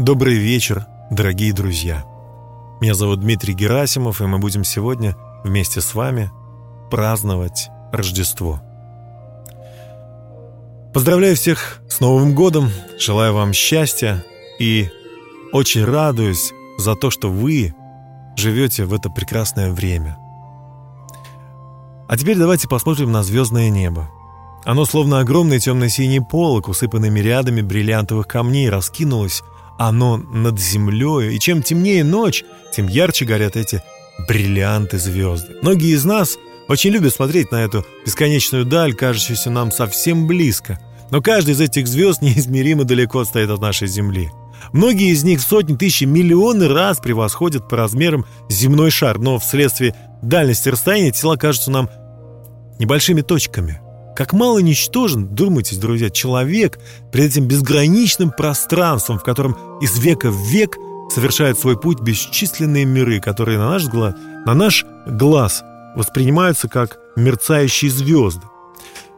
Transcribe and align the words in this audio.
Добрый 0.00 0.36
вечер, 0.36 0.86
дорогие 1.10 1.52
друзья. 1.52 2.06
Меня 2.80 2.94
зовут 2.94 3.20
Дмитрий 3.20 3.52
Герасимов, 3.52 4.22
и 4.22 4.24
мы 4.24 4.38
будем 4.38 4.64
сегодня 4.64 5.14
вместе 5.44 5.82
с 5.82 5.94
вами 5.94 6.30
праздновать 6.90 7.68
Рождество. 7.92 8.62
Поздравляю 10.94 11.36
всех 11.36 11.82
с 11.86 12.00
Новым 12.00 12.34
годом, 12.34 12.70
желаю 12.98 13.34
вам 13.34 13.52
счастья 13.52 14.24
и 14.58 14.88
очень 15.52 15.84
радуюсь 15.84 16.54
за 16.78 16.94
то, 16.94 17.10
что 17.10 17.28
вы 17.28 17.74
живете 18.38 18.86
в 18.86 18.94
это 18.94 19.10
прекрасное 19.10 19.70
время. 19.70 20.16
А 22.08 22.16
теперь 22.16 22.38
давайте 22.38 22.68
посмотрим 22.68 23.12
на 23.12 23.22
звездное 23.22 23.68
небо. 23.68 24.08
Оно, 24.64 24.86
словно 24.86 25.18
огромный 25.18 25.60
темно-синий 25.60 26.20
полок, 26.20 26.68
усыпанный 26.68 27.10
рядами 27.20 27.60
бриллиантовых 27.60 28.26
камней, 28.26 28.70
раскинулось 28.70 29.42
оно 29.80 30.18
над 30.18 30.60
землей, 30.60 31.34
и 31.34 31.38
чем 31.38 31.62
темнее 31.62 32.04
ночь, 32.04 32.44
тем 32.70 32.86
ярче 32.86 33.24
горят 33.24 33.56
эти 33.56 33.82
бриллианты 34.28 34.98
звезды. 34.98 35.56
Многие 35.62 35.94
из 35.94 36.04
нас 36.04 36.36
очень 36.68 36.90
любят 36.90 37.14
смотреть 37.14 37.50
на 37.50 37.62
эту 37.62 37.86
бесконечную 38.04 38.66
даль, 38.66 38.92
кажущуюся 38.92 39.48
нам 39.48 39.72
совсем 39.72 40.26
близко. 40.26 40.78
Но 41.10 41.22
каждый 41.22 41.54
из 41.54 41.62
этих 41.62 41.88
звезд 41.88 42.20
неизмеримо 42.20 42.84
далеко 42.84 43.24
стоит 43.24 43.48
от 43.48 43.62
нашей 43.62 43.88
Земли. 43.88 44.30
Многие 44.74 45.12
из 45.12 45.24
них 45.24 45.40
сотни 45.40 45.74
тысяч, 45.74 46.02
миллионы 46.02 46.68
раз 46.68 46.98
превосходят 46.98 47.66
по 47.66 47.78
размерам 47.78 48.26
земной 48.50 48.90
шар, 48.90 49.18
но 49.18 49.38
вследствие 49.38 49.94
дальности 50.20 50.68
расстояния 50.68 51.10
тела 51.10 51.36
кажутся 51.36 51.70
нам 51.70 51.88
небольшими 52.78 53.22
точками– 53.22 53.80
как 54.20 54.34
мало 54.34 54.58
ничтожен, 54.58 55.34
думайтесь, 55.34 55.78
друзья, 55.78 56.10
человек 56.10 56.78
перед 57.10 57.30
этим 57.30 57.48
безграничным 57.48 58.30
пространством, 58.30 59.18
в 59.18 59.22
котором 59.22 59.56
из 59.80 59.98
века 59.98 60.30
в 60.30 60.36
век 60.46 60.76
совершают 61.08 61.58
свой 61.58 61.80
путь 61.80 62.00
бесчисленные 62.00 62.84
миры, 62.84 63.18
которые 63.18 63.56
на 63.56 63.70
наш, 63.70 63.86
глаз, 63.86 64.14
на 64.44 64.52
наш 64.52 64.84
глаз 65.06 65.62
воспринимаются 65.96 66.68
как 66.68 66.98
мерцающие 67.16 67.90
звезды. 67.90 68.42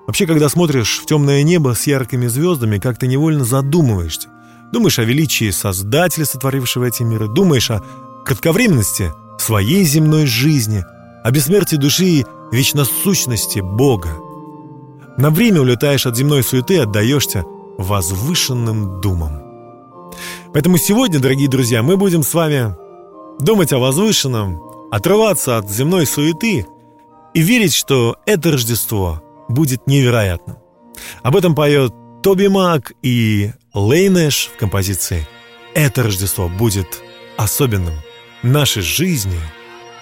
Вообще, 0.06 0.25
когда 0.25 0.48
смотришь 0.48 1.00
в 1.00 1.06
темное 1.06 1.42
небо 1.42 1.75
с 1.75 1.84
яркими 1.89 2.28
звездами, 2.28 2.78
как 2.78 2.97
то 2.97 3.09
невольно 3.09 3.44
задумываешься. 3.44 4.28
Думаешь 4.72 5.00
о 5.00 5.05
величии 5.05 5.50
Создателя, 5.50 6.27
сотворившего 6.27 6.84
эти 6.84 7.03
миры, 7.03 7.27
думаешь 7.27 7.72
о 7.72 7.83
кратковременности 8.25 9.12
своей 9.41 9.83
земной 9.83 10.27
жизни, 10.27 10.84
о 11.25 11.31
бессмертии 11.33 11.75
души 11.75 12.05
и 12.05 12.27
вечносущности 12.53 13.59
Бога. 13.59 14.11
На 15.18 15.30
время 15.30 15.60
улетаешь 15.60 16.06
от 16.06 16.16
земной 16.16 16.42
суеты, 16.42 16.78
отдаешься 16.78 17.44
возвышенным 17.78 19.00
думам. 19.00 19.42
Поэтому 20.52 20.78
сегодня, 20.78 21.19
дорогие 21.19 21.48
друзья, 21.48 21.82
мы 21.82 21.96
будем 21.96 22.22
с 22.22 22.34
вами 22.34 22.74
думать 23.41 23.72
о 23.72 23.78
возвышенном, 23.78 24.60
отрываться 24.91 25.58
от 25.58 25.70
земной 25.70 26.06
суеты 26.06 26.66
и 27.34 27.41
верить, 27.41 27.74
что 27.74 28.16
это 28.27 28.52
Рождество 28.52 29.22
будет 29.48 29.86
невероятным. 29.86 30.58
Об 31.22 31.36
этом 31.36 31.54
поет 31.54 31.92
Тоби 32.22 32.47
Мак 32.47 32.92
и 33.02 33.52
Лейнэш 33.74 34.50
в 34.54 34.58
композиции 34.58 35.26
«Это 35.74 36.02
Рождество 36.02 36.48
будет 36.48 37.02
особенным. 37.36 37.94
Наши 38.42 38.82
жизни 38.82 39.41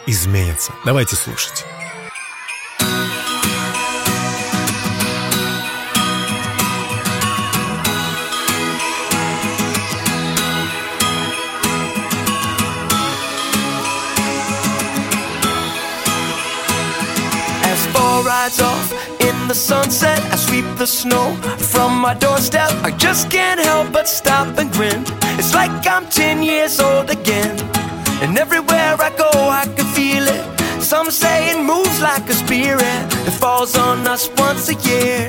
изменятся». 0.07 0.73
Давайте 0.85 1.17
слушать. 1.17 1.65
Off 18.41 18.91
in 19.21 19.49
the 19.49 19.55
sunset. 19.55 20.19
I 20.33 20.37
sweep 20.37 20.65
the 20.79 20.87
snow 20.87 21.35
from 21.59 22.01
my 22.01 22.15
doorstep. 22.15 22.71
I 22.83 22.91
just 22.97 23.31
can't 23.31 23.61
help 23.61 23.93
but 23.93 24.09
stop 24.09 24.57
and 24.57 24.73
grin. 24.73 25.05
It's 25.39 25.55
like 25.55 25.71
I'm 25.87 26.07
10 26.07 26.43
years 26.43 26.81
old 26.81 27.11
again. 27.11 27.55
And 28.23 28.39
everywhere 28.39 28.97
I 28.99 29.11
go, 29.19 29.29
I 29.29 29.67
can 29.77 29.85
feel 29.93 30.25
it. 30.27 30.43
Some 30.83 31.11
say 31.11 31.51
it 31.51 31.63
moves 31.63 32.01
like 32.01 32.31
a 32.31 32.33
spirit 32.33 33.01
that 33.25 33.37
falls 33.39 33.77
on 33.77 34.09
us 34.09 34.31
once 34.39 34.71
a 34.71 34.77
year. 34.89 35.29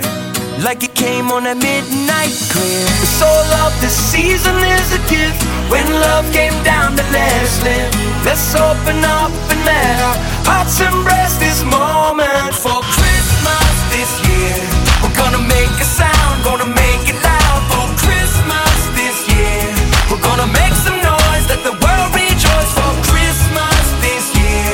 Like 0.64 0.82
it 0.82 0.96
came 0.96 1.32
on 1.32 1.46
a 1.48 1.56
midnight 1.56 2.36
clear. 2.54 2.86
The 3.04 3.12
soul 3.20 3.48
of 3.66 3.72
this 3.82 3.98
season 4.12 4.56
is 4.56 4.88
a 4.94 5.02
gift. 5.12 5.44
When 5.70 5.86
love 6.08 6.32
came 6.32 6.56
down 6.64 6.96
to 6.96 7.04
let 7.12 7.64
live. 7.64 8.11
Let's 8.24 8.54
open 8.54 9.02
up 9.04 9.34
and 9.50 9.60
let 9.66 9.98
our 9.98 10.18
hearts 10.46 10.78
embrace 10.78 11.42
this 11.42 11.66
moment 11.66 12.54
for 12.54 12.78
Christmas 12.94 13.74
this 13.90 14.12
year. 14.30 14.62
We're 15.02 15.18
gonna 15.18 15.42
make 15.42 15.74
a 15.82 15.88
sound, 15.90 16.46
gonna 16.46 16.70
make 16.70 17.02
it 17.10 17.18
loud 17.18 17.62
for 17.66 17.86
Christmas 17.98 18.78
this 18.94 19.18
year. 19.26 19.66
We're 20.06 20.22
gonna 20.22 20.46
make 20.54 20.76
some 20.86 21.02
noise, 21.02 21.44
let 21.50 21.66
the 21.66 21.74
world 21.74 22.10
rejoice 22.14 22.72
for 22.78 22.94
Christmas 23.10 23.84
this 24.06 24.26
year. 24.38 24.70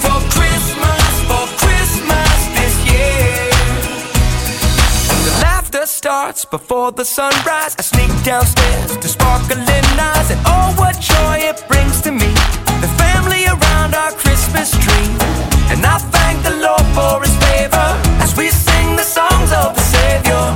For 0.00 0.16
Christmas, 0.32 1.04
for 1.28 1.44
Christmas 1.60 2.36
this 2.56 2.74
year. 2.88 3.52
And 5.12 5.20
the 5.28 5.34
laughter 5.44 5.84
starts 5.84 6.46
before 6.46 6.92
the 6.92 7.04
sunrise. 7.04 7.76
I 7.76 7.82
sneak 7.84 8.12
downstairs 8.24 8.96
to 8.96 9.08
sparkling 9.08 9.68
eyes, 10.00 10.30
and 10.32 10.40
oh, 10.48 10.72
what 10.80 10.96
joy 10.98 11.44
it 11.44 11.60
brings 11.68 12.00
to 12.08 12.10
me. 12.10 12.25
Our 13.96 14.12
Christmas 14.12 14.70
tree. 14.72 15.08
And 15.72 15.84
I 15.84 15.96
thank 15.96 16.42
the 16.42 16.56
Lord 16.60 16.84
for 16.94 17.22
his 17.22 17.34
favor 17.48 17.88
as 18.20 18.36
we 18.36 18.50
sing 18.50 18.94
the 18.94 19.02
songs 19.02 19.50
of 19.52 19.74
the 19.74 19.80
Savior. 19.80 20.55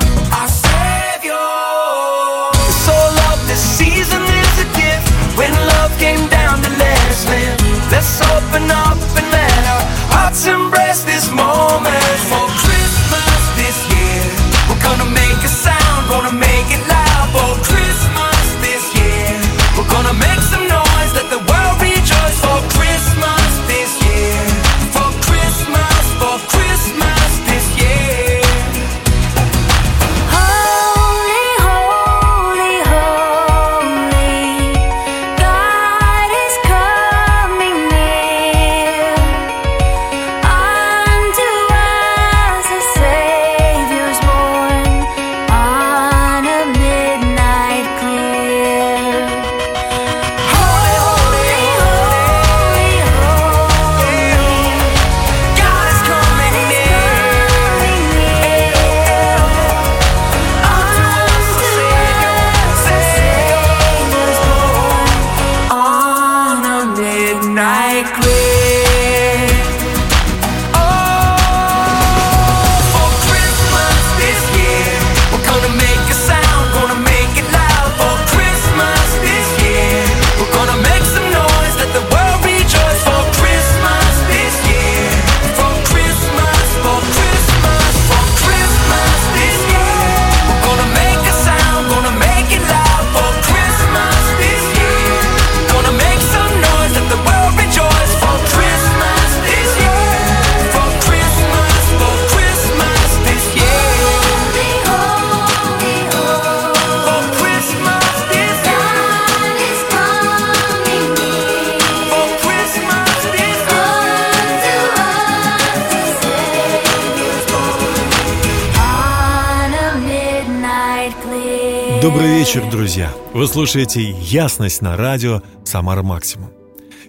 Слушаете 123.60 124.12
«Ясность» 124.22 124.80
на 124.80 124.96
радио 124.96 125.42
«Самара 125.64 126.02
Максимум». 126.02 126.48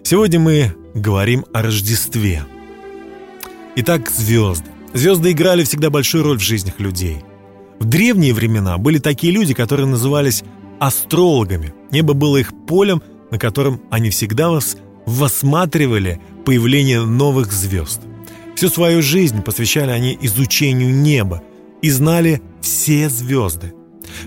Сегодня 0.03 0.38
мы 0.38 0.75
говорим 0.94 1.45
о 1.53 1.62
Рождестве. 1.62 2.44
Итак, 3.77 4.09
звезды. 4.09 4.69
Звезды 4.94 5.31
играли 5.31 5.63
всегда 5.63 5.89
большую 5.89 6.25
роль 6.25 6.39
в 6.39 6.42
жизнях 6.42 6.81
людей. 6.81 7.24
В 7.80 7.86
древние 7.86 8.33
времена 8.33 8.77
были 8.77 8.98
такие 8.98 9.31
люди, 9.31 9.53
которые 9.53 9.88
назывались 9.88 10.44
астрологами. 10.77 11.74
Небо 11.89 12.13
было 12.13 12.36
их 12.36 12.51
полем, 12.68 13.01
на 13.31 13.39
котором 13.39 13.81
они 13.89 14.09
всегда 14.09 14.50
вас 14.50 14.75
восматривали 15.06 16.19
появление 16.44 17.06
новых 17.06 17.53
звезд. 17.53 18.01
Всю 18.57 18.68
свою 18.68 19.01
жизнь 19.01 19.42
посвящали 19.42 19.92
они 19.92 20.18
изучению 20.19 20.94
неба 20.94 21.42
и 21.81 21.89
знали 21.89 22.42
все 22.59 23.07
звезды. 23.07 23.74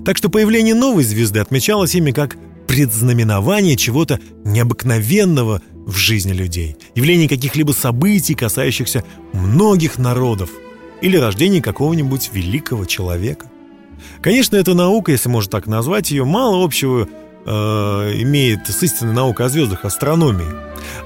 Так 0.04 0.16
что 0.16 0.28
появление 0.28 0.74
новой 0.74 1.04
звезды 1.04 1.40
отмечалось 1.40 1.94
ими 1.94 2.10
как 2.10 2.36
предзнаменование 2.66 3.76
чего-то 3.76 4.18
необыкновенного 4.44 5.60
в 5.72 5.96
жизни 5.96 6.32
людей, 6.32 6.76
явление 6.94 7.28
каких-либо 7.28 7.72
событий, 7.72 8.34
касающихся 8.34 9.04
многих 9.32 9.98
народов, 9.98 10.50
или 11.00 11.16
рождение 11.18 11.60
какого-нибудь 11.60 12.30
великого 12.32 12.86
человека. 12.86 13.50
Конечно, 14.22 14.56
эта 14.56 14.74
наука, 14.74 15.12
если 15.12 15.28
можно 15.28 15.50
так 15.50 15.66
назвать 15.66 16.10
ее, 16.10 16.24
мало 16.24 16.64
общего 16.64 17.06
э, 17.46 17.50
имеет 18.22 18.66
с 18.66 18.82
истинной 18.82 19.12
наукой 19.12 19.46
о 19.46 19.48
звездах 19.48 19.84
астрономии. 19.84 20.46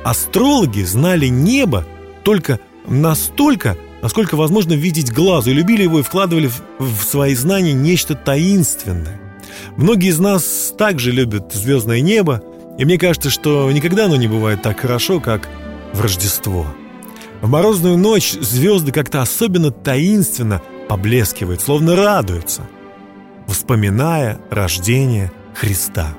Астрологи 0.04 0.82
знали 0.82 1.26
небо 1.26 1.84
только 2.22 2.60
настолько, 2.86 3.76
насколько 4.02 4.36
возможно 4.36 4.74
видеть 4.74 5.12
глазу, 5.12 5.50
и 5.50 5.54
любили 5.54 5.82
его 5.82 6.00
и 6.00 6.02
вкладывали 6.02 6.50
в, 6.78 7.02
свои 7.02 7.34
знания 7.34 7.72
нечто 7.72 8.14
таинственное. 8.14 9.20
Многие 9.76 10.10
из 10.10 10.18
нас 10.18 10.74
также 10.76 11.10
любят 11.10 11.52
звездное 11.52 12.00
небо, 12.00 12.42
и 12.78 12.84
мне 12.84 12.98
кажется, 12.98 13.30
что 13.30 13.70
никогда 13.72 14.06
оно 14.06 14.16
не 14.16 14.28
бывает 14.28 14.62
так 14.62 14.80
хорошо, 14.80 15.20
как 15.20 15.48
в 15.92 16.00
Рождество. 16.00 16.66
В 17.40 17.48
морозную 17.48 17.96
ночь 17.96 18.32
звезды 18.32 18.92
как-то 18.92 19.22
особенно 19.22 19.70
таинственно 19.70 20.60
поблескивают, 20.88 21.60
словно 21.60 21.94
радуются, 21.96 22.62
вспоминая 23.46 24.40
рождение 24.50 25.30
Христа. 25.54 26.14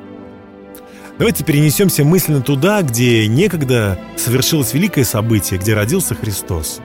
Давайте 1.18 1.44
перенесемся 1.44 2.06
мысленно 2.06 2.42
туда, 2.42 2.82
где 2.82 3.28
некогда 3.28 4.00
совершилось 4.16 4.74
великое 4.74 5.04
событие, 5.04 5.60
где 5.60 5.74
родился 5.74 6.16
Христос. 6.16 6.80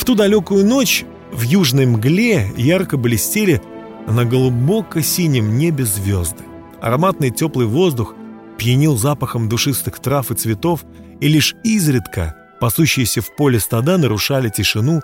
В 0.00 0.04
ту 0.06 0.14
далекую 0.14 0.64
ночь 0.64 1.04
в 1.30 1.42
южной 1.42 1.84
мгле 1.84 2.50
ярко 2.56 2.96
блестели 2.96 3.60
на 4.08 4.24
глубоко-синем 4.24 5.58
небе 5.58 5.84
звезды. 5.84 6.42
Ароматный 6.80 7.28
теплый 7.28 7.66
воздух 7.66 8.14
пьянил 8.56 8.96
запахом 8.96 9.50
душистых 9.50 9.98
трав 9.98 10.30
и 10.30 10.34
цветов, 10.34 10.86
и 11.20 11.28
лишь 11.28 11.54
изредка 11.64 12.34
пасущиеся 12.60 13.20
в 13.20 13.36
поле 13.36 13.60
стада 13.60 13.98
нарушали 13.98 14.48
тишину 14.48 15.02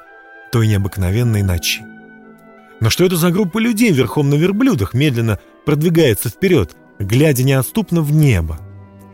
той 0.51 0.67
необыкновенной 0.67 1.43
ночи. 1.43 1.83
Но 2.81 2.89
что 2.89 3.05
это 3.05 3.17
за 3.17 3.31
группа 3.31 3.59
людей 3.59 3.93
верхом 3.93 4.31
на 4.31 4.37
верблюдах 4.37 4.95
медленно 4.95 5.39
продвигается 5.67 6.31
вперед, 6.31 6.75
глядя 6.99 7.45
неотступно 7.45 8.01
в 8.01 8.13
небо? 8.13 8.59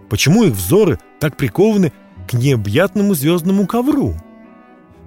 Почему 0.08 0.44
их 0.44 0.52
взоры 0.52 1.00
так 1.18 1.36
прикованы 1.36 1.92
к 2.28 2.34
необъятному 2.34 3.14
звездному 3.14 3.66
ковру? 3.66 4.14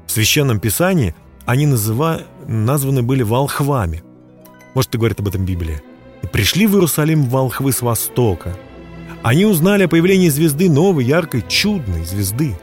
В 0.07 0.11
Священном 0.11 0.59
Писании 0.59 1.15
они 1.45 1.65
называ... 1.65 2.21
названы 2.47 3.01
были 3.01 3.23
волхвами. 3.23 4.03
Может, 4.73 4.95
и 4.95 4.97
говорит 4.97 5.19
об 5.19 5.27
этом 5.27 5.45
Библия. 5.45 5.81
И 6.21 6.27
пришли 6.27 6.67
в 6.67 6.73
Иерусалим 6.73 7.23
волхвы 7.23 7.71
с 7.71 7.81
востока. 7.81 8.55
Они 9.23 9.45
узнали 9.45 9.83
о 9.83 9.87
появлении 9.87 10.29
звезды 10.29 10.69
новой, 10.69 11.05
яркой, 11.05 11.43
чудной 11.47 12.05
звезды. 12.05 12.55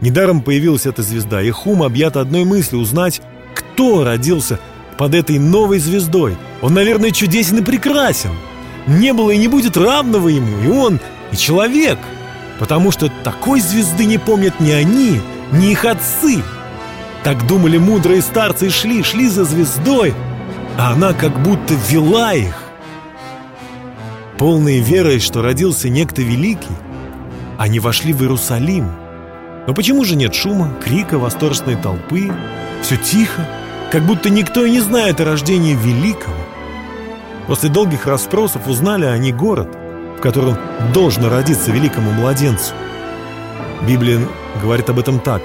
Недаром 0.00 0.42
появилась 0.42 0.86
эта 0.86 1.02
звезда, 1.02 1.42
и 1.42 1.50
Хум 1.50 1.82
объят 1.82 2.16
одной 2.16 2.44
мыслью 2.44 2.80
узнать, 2.80 3.22
кто 3.54 4.04
родился 4.04 4.58
под 4.98 5.14
этой 5.14 5.38
новой 5.38 5.78
звездой. 5.78 6.36
Он, 6.62 6.74
наверное, 6.74 7.10
чудесен 7.10 7.58
и 7.58 7.62
прекрасен. 7.62 8.30
Не 8.86 9.12
было 9.12 9.30
и 9.30 9.38
не 9.38 9.48
будет 9.48 9.76
равного 9.76 10.28
ему, 10.28 10.58
и 10.62 10.68
он, 10.68 11.00
и 11.32 11.36
человек. 11.36 11.98
Потому 12.58 12.90
что 12.90 13.10
такой 13.24 13.60
звезды 13.60 14.04
не 14.04 14.18
помнят 14.18 14.60
ни 14.60 14.70
они, 14.70 15.20
ни 15.52 15.72
их 15.72 15.84
отцы. 15.84 16.42
Так 17.26 17.44
думали 17.48 17.76
мудрые 17.76 18.22
старцы 18.22 18.68
и 18.68 18.70
шли, 18.70 19.02
шли 19.02 19.26
за 19.28 19.44
звездой, 19.44 20.14
а 20.78 20.92
она 20.92 21.12
как 21.12 21.42
будто 21.42 21.74
вела 21.88 22.32
их. 22.32 22.54
Полные 24.38 24.78
верой, 24.78 25.18
что 25.18 25.42
родился 25.42 25.88
некто 25.88 26.22
великий, 26.22 26.76
они 27.58 27.80
вошли 27.80 28.12
в 28.12 28.22
Иерусалим. 28.22 28.92
Но 29.66 29.74
почему 29.74 30.04
же 30.04 30.14
нет 30.14 30.36
шума, 30.36 30.72
крика, 30.84 31.18
восторженной 31.18 31.74
толпы? 31.74 32.30
Все 32.80 32.96
тихо, 32.96 33.44
как 33.90 34.04
будто 34.04 34.30
никто 34.30 34.64
и 34.64 34.70
не 34.70 34.80
знает 34.80 35.20
о 35.20 35.24
рождении 35.24 35.74
великого. 35.74 36.36
После 37.48 37.70
долгих 37.70 38.06
расспросов 38.06 38.68
узнали 38.68 39.04
они 39.04 39.32
город, 39.32 39.76
в 40.16 40.20
котором 40.20 40.56
должно 40.94 41.28
родиться 41.28 41.72
великому 41.72 42.12
младенцу. 42.12 42.72
Библия 43.82 44.20
говорит 44.62 44.88
об 44.90 45.00
этом 45.00 45.18
так. 45.18 45.42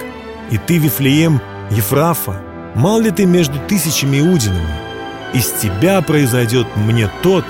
«И 0.50 0.58
ты, 0.58 0.78
Вифлеем, 0.78 1.40
Ефрафа, 1.74 2.38
мал 2.74 3.00
ли 3.00 3.10
ты 3.10 3.24
между 3.24 3.58
тысячами 3.66 4.20
иудинами? 4.20 4.68
Из 5.32 5.50
тебя 5.52 6.02
произойдет 6.02 6.66
мне 6.76 7.08
тот, 7.22 7.46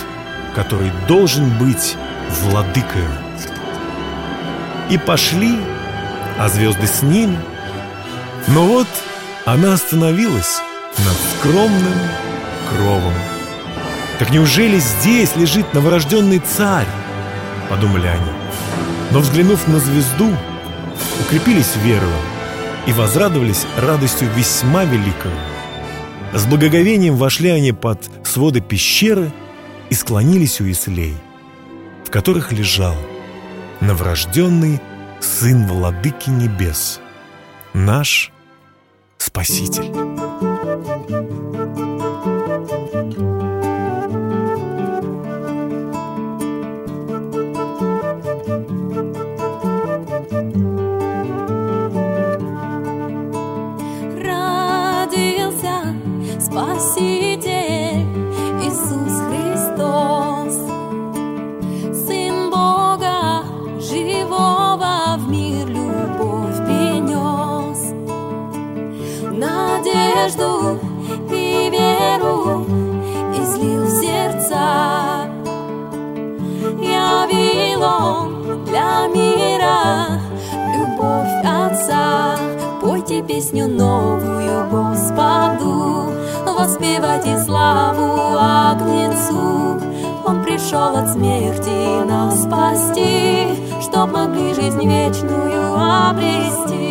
который 0.54 0.92
должен 1.08 1.50
быть 1.58 1.96
владыкою. 2.42 3.08
И 4.90 4.96
пошли, 4.96 5.58
а 6.38 6.48
звезды 6.48 6.86
с 6.86 7.02
ним. 7.02 7.36
Но 8.46 8.64
вот 8.64 8.86
она 9.44 9.72
остановилась 9.72 10.60
над 10.98 11.16
скромным 11.36 11.98
кровом. 12.70 13.14
Так 14.20 14.30
неужели 14.30 14.78
здесь 14.78 15.34
лежит 15.34 15.74
новорожденный 15.74 16.38
царь? 16.38 16.86
Подумали 17.68 18.06
они. 18.06 18.30
Но 19.10 19.18
взглянув 19.18 19.66
на 19.66 19.80
звезду, 19.80 20.30
укрепились 21.20 21.74
верою 21.82 22.14
и 22.86 22.92
возрадовались 22.92 23.66
радостью 23.78 24.28
весьма 24.36 24.84
великою. 24.84 25.34
С 26.32 26.46
благоговением 26.46 27.16
вошли 27.16 27.50
они 27.50 27.72
под 27.72 28.08
своды 28.24 28.60
пещеры 28.60 29.30
и 29.90 29.94
склонились 29.94 30.60
у 30.60 30.64
яслей, 30.64 31.14
в 32.04 32.10
которых 32.10 32.52
лежал 32.52 32.96
новорожденный 33.80 34.80
Сын 35.20 35.66
Владыки 35.66 36.30
Небес, 36.30 37.00
наш 37.74 38.32
Спаситель. 39.18 39.92
Песню 83.42 83.66
новую 83.66 84.68
Господу, 84.70 86.12
воспевайте 86.46 87.38
славу 87.44 88.36
Агнецу. 88.38 89.80
Он 90.24 90.42
пришел 90.44 90.96
от 90.96 91.12
смерти 91.12 92.04
нас 92.04 92.42
спасти, 92.42 93.48
чтоб 93.80 94.12
могли 94.12 94.54
жизнь 94.54 94.86
вечную 94.86 95.74
обрести. 95.74 96.82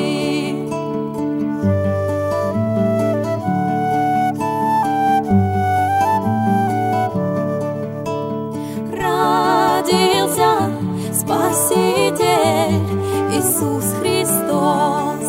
Спаситель 11.14 12.82
Иисус 13.32 13.94
Христос. 14.00 14.11
Христос, 14.52 15.28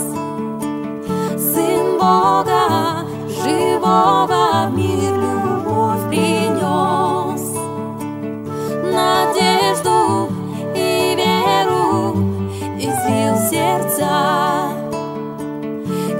Сын 1.39 1.97
Бога, 1.97 3.07
живого 3.29 4.67
в 4.67 4.75
мир 4.75 5.15
любовь 5.15 6.09
принес, 6.09 7.43
надежду 8.93 10.29
и 10.75 11.15
веру 11.15 12.17
излил 12.77 13.37
сердца. 13.49 14.73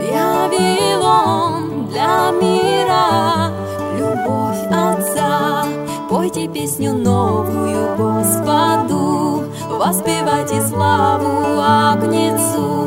Явил 0.01 1.03
он 1.05 1.87
для 1.87 2.31
мира 2.41 3.51
любовь 3.99 4.65
Отца. 4.71 5.65
Пойте 6.09 6.47
песню 6.47 6.93
новую 6.93 7.97
Господу, 7.97 9.45
воспевайте 9.71 10.63
славу 10.63 11.59
Агнецу. 11.61 12.82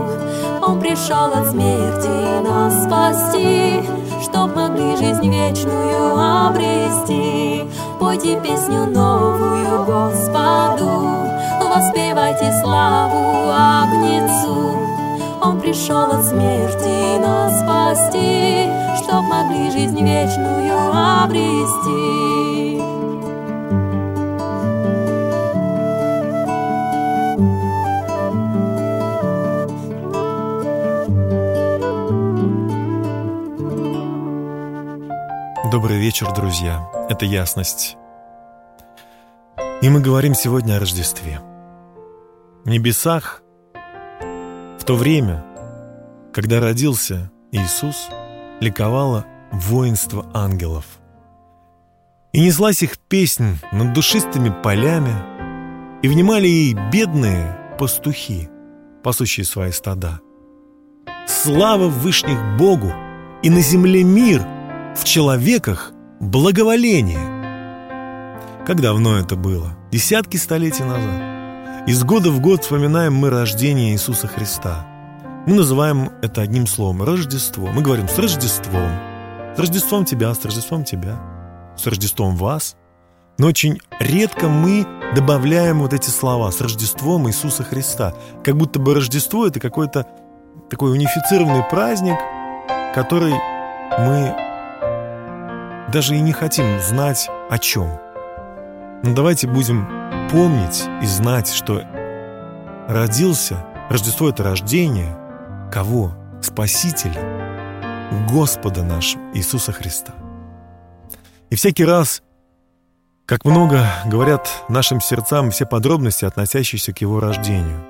Пришел 0.86 1.34
от 1.34 1.50
смерти 1.50 2.44
нас 2.44 2.84
спасти, 2.84 3.82
чтоб 4.22 4.56
могли 4.56 4.96
жизнь 4.96 5.28
вечную 5.34 6.16
обрести. 6.16 7.64
Пойте 8.00 8.40
песню 8.40 8.86
новую 8.86 9.84
Господу, 9.84 11.10
воспевайте 11.60 12.54
славу 12.62 13.50
Агнецу. 13.50 14.78
Он 15.42 15.60
пришел 15.60 16.04
от 16.04 16.24
смерти 16.24 17.18
нас 17.18 17.62
спасти, 17.62 18.70
чтоб 19.02 19.24
могли 19.24 19.72
жизнь 19.72 20.00
вечную 20.00 21.24
обрести. 21.24 22.75
Добрый 35.76 35.98
вечер, 35.98 36.34
друзья. 36.34 36.90
Это 37.10 37.26
ясность. 37.26 37.98
И 39.82 39.90
мы 39.90 40.00
говорим 40.00 40.34
сегодня 40.34 40.78
о 40.78 40.80
Рождестве. 40.80 41.42
В 42.64 42.70
небесах 42.70 43.44
в 44.80 44.84
то 44.86 44.96
время, 44.96 45.44
когда 46.32 46.62
родился 46.62 47.30
Иисус, 47.52 48.08
ликовало 48.62 49.26
воинство 49.52 50.26
ангелов. 50.34 50.86
И 52.32 52.40
неслась 52.40 52.82
их 52.82 52.98
песнь 52.98 53.60
над 53.74 53.92
душистыми 53.92 54.54
полями, 54.64 55.14
и 56.02 56.08
внимали 56.08 56.48
ей 56.48 56.74
бедные 56.90 57.76
пастухи, 57.78 58.48
пасущие 59.04 59.46
свои 59.46 59.72
стада. 59.72 60.22
Слава 61.28 61.90
Вышних 61.90 62.58
Богу, 62.58 62.94
и 63.44 63.50
на 63.50 63.60
земле 63.60 64.06
мир, 64.06 64.55
в 64.96 65.04
человеках 65.04 65.92
благоволение. 66.20 67.20
Как 68.66 68.82
давно 68.82 69.18
это 69.18 69.36
было? 69.36 69.78
Десятки 69.92 70.38
столетий 70.38 70.84
назад. 70.84 71.88
Из 71.88 72.04
года 72.04 72.32
в 72.32 72.40
год 72.40 72.64
вспоминаем 72.64 73.14
мы 73.14 73.30
рождение 73.30 73.92
Иисуса 73.94 74.28
Христа. 74.28 74.88
Мы 75.46 75.56
называем 75.56 76.12
это 76.22 76.42
одним 76.42 76.66
словом– 76.66 77.04
Рождество. 77.04 77.68
Мы 77.68 77.82
говорим 77.82 78.08
«с 78.08 78.18
Рождеством». 78.18 78.90
С 79.56 79.60
Рождеством 79.60 80.06
тебя, 80.06 80.34
с 80.34 80.44
Рождеством 80.44 80.84
тебя, 80.84 81.20
с 81.78 81.86
Рождеством 81.86 82.36
вас. 82.36 82.76
Но 83.38 83.48
очень 83.48 83.80
редко 84.00 84.48
мы 84.48 84.88
добавляем 85.14 85.82
вот 85.82 85.94
эти 85.94 86.10
слова 86.10 86.50
«с 86.52 86.62
Рождеством 86.62 87.28
Иисуса 87.28 87.64
Христа». 87.64 88.16
Как 88.44 88.58
будто 88.58 88.80
бы 88.80 88.96
Рождество– 88.96 89.46
это 89.48 89.60
какой-то 89.60 90.08
такой 90.70 90.94
унифицированный 90.94 91.64
праздник, 91.70 92.18
который 92.96 93.36
мы 94.00 94.45
даже 95.92 96.16
и 96.16 96.22
не 96.22 96.34
хотим 96.34 96.80
знать 96.82 97.30
о 97.50 97.58
чем. 97.58 97.90
Но 99.04 99.14
давайте 99.14 99.48
будем 99.48 99.88
помнить 100.32 100.86
и 101.02 101.06
знать, 101.06 101.52
что 101.52 101.82
родился, 102.88 103.64
Рождество– 103.90 104.30
это 104.30 104.44
рождение 104.44 105.16
кого? 105.72 106.12
Спасителя, 106.42 108.12
Господа 108.30 108.84
нашего 108.84 109.22
Иисуса 109.34 109.72
Христа. 109.72 110.14
И 111.50 111.56
всякий 111.56 111.86
раз, 111.86 112.24
как 113.26 113.46
много 113.46 113.86
говорят 114.06 114.50
нашим 114.70 115.02
сердцам 115.02 115.52
все 115.52 115.66
подробности, 115.66 116.26
относящиеся 116.26 116.94
к 116.94 117.02
Его 117.02 117.20
рождению. 117.20 117.84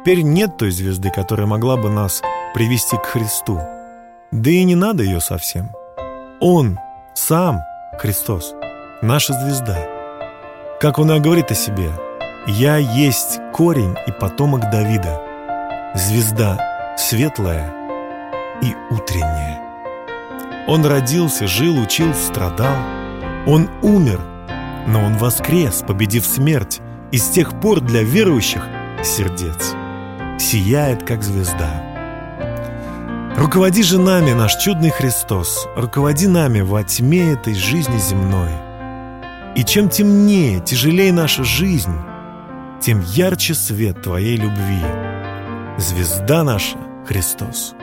Теперь 0.00 0.22
нет 0.22 0.56
той 0.58 0.70
звезды, 0.70 1.10
которая 1.10 1.46
могла 1.46 1.76
бы 1.76 1.88
нас 1.88 2.22
привести 2.54 2.96
к 2.96 3.06
Христу. 3.06 3.60
Да 4.32 4.50
и 4.50 4.64
не 4.64 4.74
надо 4.74 5.02
ее 5.02 5.20
совсем. 5.20 5.70
Он, 6.40 6.78
сам, 7.16 7.64
Христос, 7.98 8.54
наша 9.00 9.32
звезда. 9.32 9.78
Как 10.80 10.98
Он 10.98 11.08
говорит 11.22 11.50
о 11.50 11.54
себе, 11.54 11.90
«Я 12.46 12.76
есть 12.76 13.40
корень 13.54 13.96
и 14.06 14.12
потомок 14.12 14.70
Давида, 14.70 15.92
звезда 15.94 16.94
светлая 16.98 17.72
и 18.62 18.74
утренняя». 18.90 19.62
Он 20.68 20.84
родился, 20.84 21.46
жил, 21.46 21.80
учил, 21.80 22.12
страдал. 22.12 22.76
Он 23.46 23.70
умер, 23.82 24.20
но 24.86 25.02
Он 25.02 25.16
воскрес, 25.16 25.82
победив 25.86 26.26
смерть, 26.26 26.80
и 27.12 27.18
с 27.18 27.30
тех 27.30 27.58
пор 27.60 27.80
для 27.80 28.02
верующих 28.02 28.62
сердец 29.02 29.74
сияет, 30.38 31.02
как 31.04 31.22
звезда. 31.22 31.85
Руководи 33.36 33.82
же 33.82 33.98
нами, 33.98 34.32
наш 34.32 34.56
чудный 34.56 34.88
Христос, 34.88 35.68
руководи 35.76 36.26
нами 36.26 36.62
во 36.62 36.82
тьме 36.82 37.32
этой 37.32 37.54
жизни 37.54 37.98
земной. 37.98 38.48
И 39.54 39.62
чем 39.62 39.90
темнее, 39.90 40.60
тяжелее 40.60 41.12
наша 41.12 41.44
жизнь, 41.44 41.92
тем 42.80 43.00
ярче 43.00 43.52
свет 43.52 44.00
Твоей 44.02 44.36
любви. 44.36 44.80
Звезда 45.76 46.44
наша— 46.44 46.78
Христос. 47.06 47.74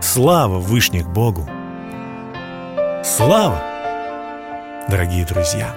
Слава 0.00 0.58
Вышних 0.58 1.06
Богу! 1.06 1.46
Слава, 3.04 3.62
дорогие 4.88 5.26
друзья! 5.26 5.76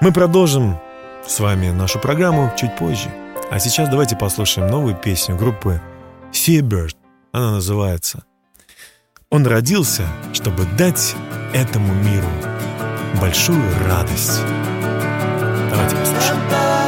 Мы 0.00 0.12
продолжим 0.12 0.80
с 1.24 1.38
вами 1.38 1.70
нашу 1.70 2.00
программу 2.00 2.52
чуть 2.56 2.74
позже. 2.74 3.08
А 3.52 3.60
сейчас 3.60 3.88
давайте 3.88 4.16
послушаем 4.16 4.68
новую 4.68 4.96
песню 4.96 5.36
группы 5.36 5.80
Seabird. 6.32 7.03
Она 7.34 7.50
называется 7.50 8.22
«Он 9.28 9.44
родился, 9.44 10.06
чтобы 10.32 10.66
дать 10.78 11.16
этому 11.52 11.92
миру 11.92 12.28
большую 13.20 13.60
радость». 13.88 14.40
Давайте 15.68 15.96
послушаем. 15.96 16.83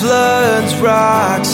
Floods, 0.00 0.74
rocks, 0.76 1.45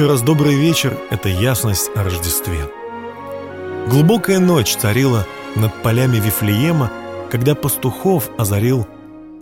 Еще 0.00 0.08
раз 0.08 0.22
добрый 0.22 0.54
вечер– 0.54 0.98
это 1.10 1.28
ясность 1.28 1.90
о 1.94 2.02
Рождестве. 2.02 2.70
Глубокая 3.86 4.38
ночь 4.38 4.74
царила 4.74 5.26
над 5.56 5.74
полями 5.82 6.16
Вифлеема, 6.16 6.90
когда 7.30 7.54
пастухов 7.54 8.30
озарил 8.38 8.88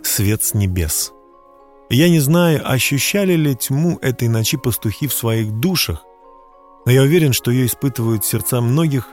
свет 0.03 0.43
с 0.43 0.53
небес. 0.53 1.13
Я 1.89 2.09
не 2.09 2.19
знаю, 2.19 2.61
ощущали 2.69 3.35
ли 3.35 3.55
тьму 3.55 3.99
этой 4.01 4.27
ночи 4.27 4.57
пастухи 4.57 5.07
в 5.07 5.13
своих 5.13 5.49
душах, 5.61 6.03
но 6.85 6.91
я 6.91 7.03
уверен, 7.03 7.31
что 7.31 7.51
ее 7.51 7.65
испытывают 7.65 8.25
сердца 8.25 8.59
многих 8.59 9.07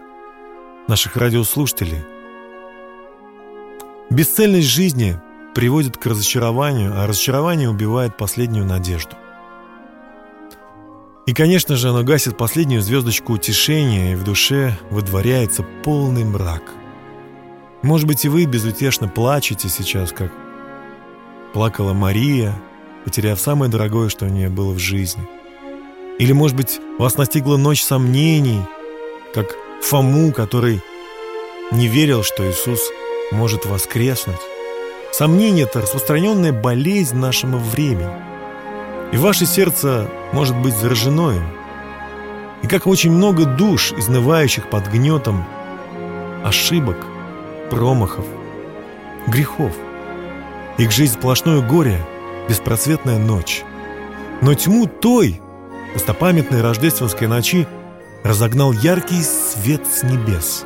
наших 0.89 1.17
радиослушателей. 1.17 2.03
Бесцельность 4.11 4.67
жизни 4.67 5.21
приводит 5.55 5.97
к 5.97 6.07
разочарованию, 6.07 6.93
а 7.01 7.07
разочарование 7.07 7.71
убивает 7.71 8.17
последнюю 8.17 8.67
надежду. 8.67 9.15
И, 11.27 11.35
конечно 11.35 11.75
же, 11.75 11.89
оно 11.89 12.05
гасит 12.05 12.37
последнюю 12.37 12.83
звездочку 12.83 13.33
утешения, 13.33 14.13
и 14.13 14.15
в 14.15 14.23
душе 14.23 14.79
выдворяется 14.91 15.65
полный 15.83 16.25
мрак. 16.25 16.63
Может 17.83 18.07
быть, 18.07 18.25
и 18.25 18.29
вы 18.29 18.45
безутешно 18.45 19.09
плачете 19.09 19.69
сейчас, 19.69 20.13
как 20.13 20.33
плакала 21.53 21.95
Мария, 21.95 22.55
потеряв 23.05 23.41
самое 23.41 23.71
дорогое, 23.71 24.09
что 24.09 24.27
у 24.27 24.29
нее 24.29 24.49
было 24.49 24.73
в 24.73 24.79
жизни. 24.79 25.27
Или, 26.21 26.31
может 26.33 26.57
быть, 26.57 26.81
вас 26.97 27.17
настигла 27.17 27.57
ночь 27.57 27.83
сомнений, 27.83 28.63
как 29.35 29.57
Фому, 29.83 30.33
который 30.33 30.81
не 31.73 31.89
верил, 31.89 32.23
что 32.23 32.49
Иисус 32.49 32.81
может 33.33 33.67
воскреснуть. 33.67 34.41
Сомнение– 35.13 35.65
это 35.69 35.81
распространенная 35.81 36.53
болезнь 36.53 37.17
нашего 37.17 37.59
времени. 37.59 38.36
И 39.13 39.17
ваше 39.17 39.47
сердце 39.47 40.09
может 40.33 40.57
быть 40.57 40.77
заражено 40.77 41.31
им. 41.31 41.49
И 42.63 42.67
как 42.67 42.87
очень 42.87 43.13
много 43.13 43.45
душ, 43.45 43.93
изнывающих 43.93 44.69
под 44.69 44.89
гнетом 44.89 45.45
ошибок, 46.45 46.97
промахов, 47.71 48.25
грехов. 49.27 49.73
Их 50.79 50.91
жизнь 50.91 51.15
сплошное 51.15 51.61
горе, 51.61 52.05
беспросветная 52.49 53.19
ночь. 53.19 53.63
Но 54.43 54.55
тьму 54.55 54.87
той, 54.87 55.41
достопамятной 55.95 56.61
рождественской 56.61 57.27
ночи, 57.27 57.67
разогнал 58.23 58.73
яркий 58.73 59.23
свет 59.23 59.83
с 59.87 60.03
небес. 60.03 60.65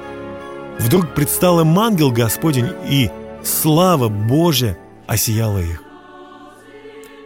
Вдруг 0.78 1.14
предстал 1.14 1.60
им 1.60 1.78
ангел 1.78 2.10
Господень, 2.10 2.70
и 2.88 3.10
слава 3.44 4.08
Божья 4.08 4.78
осияла 5.06 5.58
их. 5.58 5.82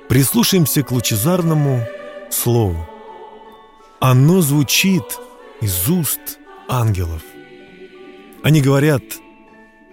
Прислушаемся 0.08 0.82
к 0.82 0.90
лучезарному 0.90 1.86
слову. 2.30 2.86
Оно 4.00 4.42
звучит 4.42 5.18
из 5.60 5.88
уст 5.88 6.38
ангелов. 6.68 7.22
Они 8.42 8.60
говорят, 8.60 9.02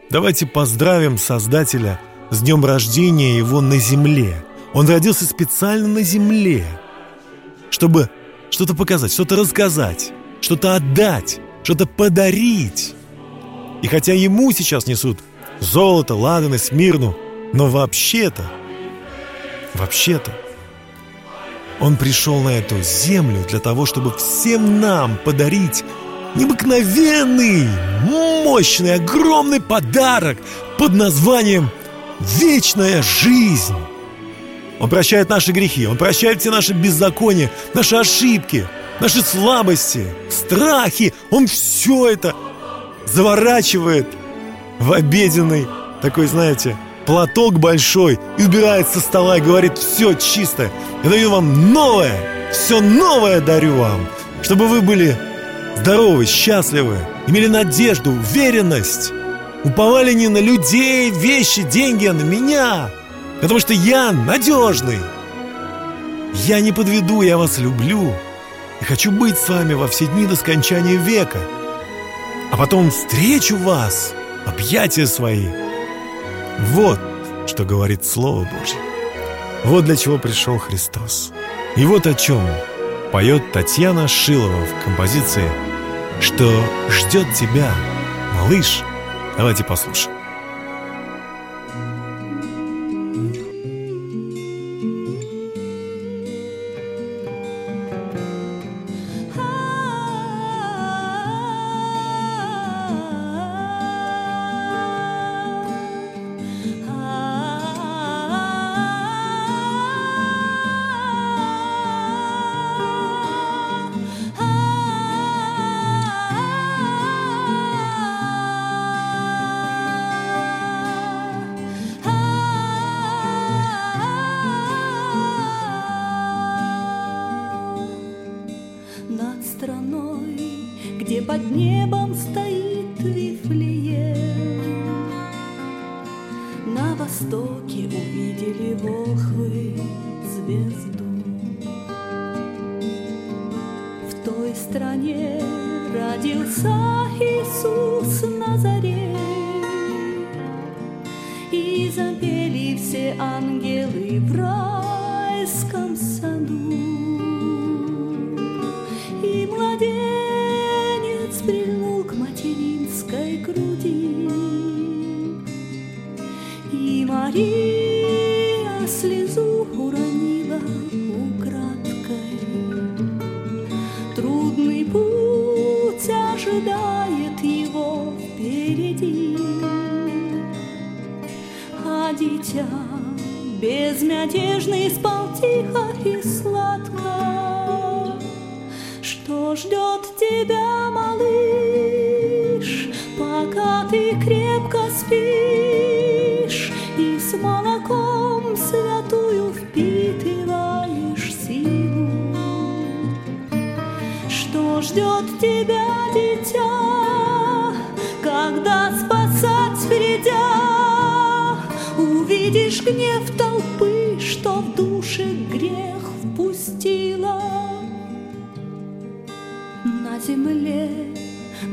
давайте 0.10 0.46
поздравим 0.46 1.18
Создателя 1.18 2.00
с 2.30 2.42
днем 2.42 2.66
рождения 2.66 3.38
его 3.38 3.62
на 3.62 3.78
земле. 3.78 4.46
Он 4.74 4.88
родился 4.88 5.26
специально 5.26 5.88
на 5.88 6.04
земле, 6.04 6.66
чтобы 7.70 8.10
что-то 8.50 8.76
показать, 8.76 9.14
что-то 9.14 9.38
рассказать, 9.38 10.12
что-то 10.42 10.76
отдать, 10.76 11.40
что-то 11.64 11.86
подарить. 11.86 12.96
И 13.82 13.88
хотя 13.88 14.14
ему 14.14 14.52
сейчас 14.52 14.88
несут 14.88 15.20
золото, 15.60 16.16
ладаны, 16.16 16.58
смирну, 16.58 17.16
но 17.54 17.68
вообще-то, 17.68 18.44
вообще-то, 19.74 20.32
он 21.80 21.98
пришел 21.98 22.42
на 22.42 22.50
эту 22.50 22.82
землю 22.82 23.44
для 23.50 23.60
того, 23.60 23.86
чтобы 23.86 24.16
всем 24.16 24.80
нам 24.80 25.18
подарить 25.18 25.84
необыкновенный, 26.36 27.68
мощный, 28.04 28.96
огромный 28.96 29.60
подарок 29.60 30.38
под 30.78 30.94
названием 30.94 31.70
«Вечная 32.20 33.02
жизнь». 33.02 33.76
Он 34.80 34.90
прощает 34.90 35.30
наши 35.30 35.52
грехи, 35.52 35.88
Он 35.88 35.98
прощает 35.98 36.42
все 36.42 36.52
наши 36.52 36.74
беззакония, 36.74 37.52
наши 37.74 37.96
ошибки, 37.96 38.68
наши 39.00 39.22
слабости, 39.22 40.08
страхи. 40.30 41.14
Он 41.30 41.48
все 41.48 42.10
это 42.10 42.36
заворачивает 43.06 44.08
в 44.80 44.94
обеденный 44.94 45.68
такой, 46.02 46.28
знаете, 46.28 46.78
платок 47.06 47.60
большой 47.60 48.20
и 48.38 48.44
убирает 48.44 48.88
со 48.88 49.00
стола 49.00 49.38
и 49.38 49.42
говорит, 49.42 49.78
все 49.78 50.14
чисто, 50.14 50.70
я 51.04 51.10
даю 51.10 51.32
вам 51.32 51.74
новое, 51.74 52.16
все 52.52 52.82
новое 52.82 53.42
дарю 53.42 53.76
вам, 53.76 54.08
чтобы 54.42 54.68
вы 54.68 54.82
были 54.82 55.18
здоровы, 55.78 56.26
счастливы, 56.26 56.98
имели 57.28 57.48
надежду, 57.48 58.12
уверенность, 58.12 59.12
уповали 59.64 60.14
не 60.14 60.28
на 60.28 60.40
людей, 60.40 61.12
вещи, 61.12 61.64
деньги, 61.64 62.06
а 62.06 62.14
на 62.14 62.22
меня, 62.22 62.90
потому 63.42 63.60
что 63.60 63.74
я 63.74 64.12
надежный. 64.12 65.00
Я 66.34 66.62
не 66.62 66.72
подведу, 66.72 67.22
я 67.24 67.38
вас 67.38 67.58
люблю 67.58 68.14
и 68.80 68.86
хочу 68.86 69.12
быть 69.12 69.38
с 69.38 69.50
вами 69.50 69.74
во 69.74 69.88
все 69.88 70.08
дни 70.08 70.26
до 70.26 70.36
скончания 70.36 70.98
века. 70.98 71.40
А 72.52 72.58
потом 72.58 72.90
встречу 72.90 73.58
вас, 73.58 74.14
объятия 74.46 75.08
свои. 75.08 75.48
Вот 76.70 77.00
что 77.48 77.66
говорит 77.66 78.06
Слово 78.06 78.44
Божье. 78.44 78.80
Вот 79.66 79.86
для 79.86 79.96
чего 79.96 80.18
пришел 80.18 80.58
Христос. 80.58 81.32
И 81.76 81.86
вот 81.86 82.06
о 82.06 82.14
чем 82.14 82.48
поет 83.12 83.52
Татьяна 83.52 84.08
Шилова 84.08 84.66
в 84.66 84.84
композиции 84.84 85.50
«Что 86.20 86.52
ждет 86.90 87.34
тебя, 87.34 87.74
малыш». 88.36 88.84
Давайте 89.38 89.64
послушаем. 89.64 90.21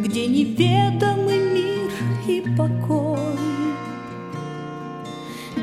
Где 0.08 0.26
неведомый 0.26 1.38
мир 1.38 1.92
и 2.26 2.40
покой, 2.56 3.18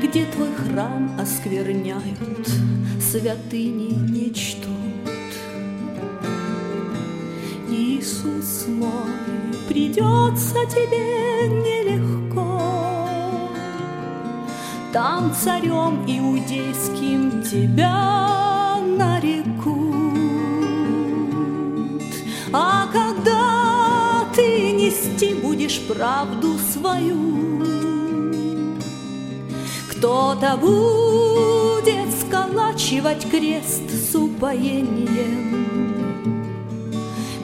где 0.00 0.24
твой 0.26 0.54
храм 0.54 1.10
оскверняют, 1.18 2.48
святыни 3.00 3.92
не 4.08 4.32
чтут. 4.32 4.70
Иисус 7.68 8.66
мой, 8.68 8.88
придется 9.68 10.64
тебе 10.66 11.48
нелегко. 11.48 12.60
Там 14.92 15.34
царем 15.34 16.04
иудейским 16.06 17.42
тебя 17.42 18.78
нарекут. 18.96 19.75
Будешь 25.66 25.80
правду 25.88 26.56
свою, 26.72 27.64
кто-то 29.90 30.56
будет 30.58 32.08
сколачивать 32.20 33.28
крест 33.28 33.90
с 33.90 34.14
упоением, 34.14 35.66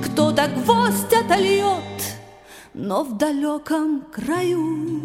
кто-то 0.05 0.49
гвоздь 0.49 1.13
отольет, 1.13 1.75
но 2.75 3.03
в 3.03 3.17
далеком 3.19 4.05
краю 4.13 5.01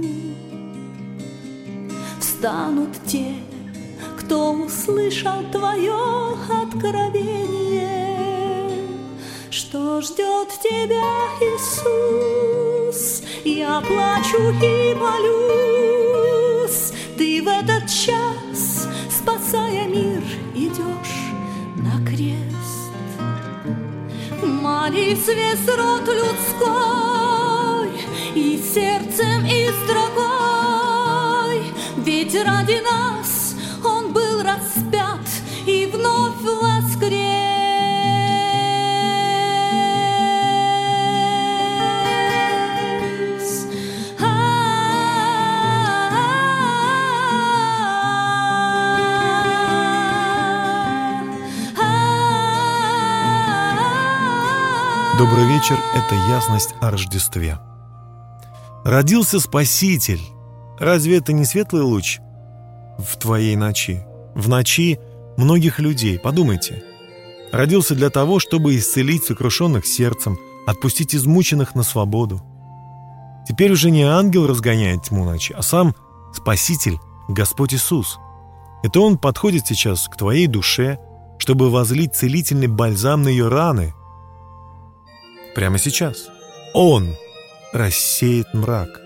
встанут 2.19 2.89
те, 3.07 3.33
кто 4.19 4.51
услышал 4.51 5.41
твое 5.51 6.35
откровение. 6.63 7.87
Что 9.49 10.01
ждет 10.01 10.49
тебя, 10.61 11.01
Иисус? 11.41 12.76
Я 13.43 13.81
плачу 13.81 14.37
и 14.63 14.95
молюсь. 14.95 16.93
Ты 17.17 17.41
в 17.43 17.47
этот 17.47 17.89
час, 17.89 18.87
спасая 19.09 19.87
мир, 19.87 20.23
идешь 20.55 21.33
на 21.75 21.99
крест. 22.05 22.89
Молись 24.41 25.27
весь 25.27 25.67
род 25.75 26.07
людской 26.07 27.89
и 28.35 28.57
сердцем, 28.57 29.45
и 29.45 29.69
строкой, 29.83 31.61
ведь 32.05 32.35
ради 32.35 32.81
нас 32.83 33.55
Он 33.83 34.13
был 34.13 34.43
распят 34.43 35.27
и 35.65 35.89
вновь 35.91 36.41
воскрес. 36.41 37.26
Добрый 55.17 55.47
вечер– 55.47 55.79
это 55.95 56.13
ясность 56.29 56.75
о 56.79 56.91
Рождестве. 56.91 57.57
Родился 58.83 59.39
Спаситель. 59.39 60.21
Разве 60.77 61.17
это 61.17 61.33
не 61.33 61.43
светлый 61.43 61.81
луч 61.81 62.19
в 62.99 63.17
твоей 63.17 63.55
ночи? 63.55 64.05
В 64.35 64.47
ночи 64.47 64.99
многих 65.35 65.79
людей. 65.79 66.19
Подумайте. 66.19 66.83
Родился 67.51 67.95
для 67.95 68.11
того, 68.11 68.37
чтобы 68.37 68.77
исцелить 68.77 69.23
сокрушенных 69.23 69.87
сердцем, 69.87 70.37
отпустить 70.67 71.15
измученных 71.15 71.73
на 71.73 71.81
свободу. 71.81 72.43
Теперь 73.49 73.71
уже 73.71 73.89
не 73.89 74.03
ангел 74.03 74.45
разгоняет 74.45 75.05
тьму 75.05 75.25
ночи, 75.25 75.51
а 75.57 75.63
сам 75.63 75.95
Спаситель, 76.31 76.99
Господь 77.27 77.73
Иисус. 77.73 78.19
Это 78.83 78.99
Он 78.99 79.17
подходит 79.17 79.65
сейчас 79.65 80.09
к 80.09 80.15
твоей 80.15 80.45
душе, 80.45 80.99
чтобы 81.39 81.71
возлить 81.71 82.13
целительный 82.13 82.67
бальзам 82.67 83.23
на 83.23 83.29
ее 83.29 83.47
раны. 83.47 83.95
Прямо 85.57 85.79
сейчас. 85.79 86.27
Он 86.75 87.15
рассеет 87.73 88.53
мрак. 88.53 89.01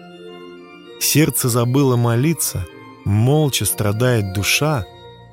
Сердце 0.99 1.47
забыло 1.47 1.95
молиться, 1.95 2.65
молча 3.05 3.63
страдает 3.63 4.33
душа. 4.33 4.83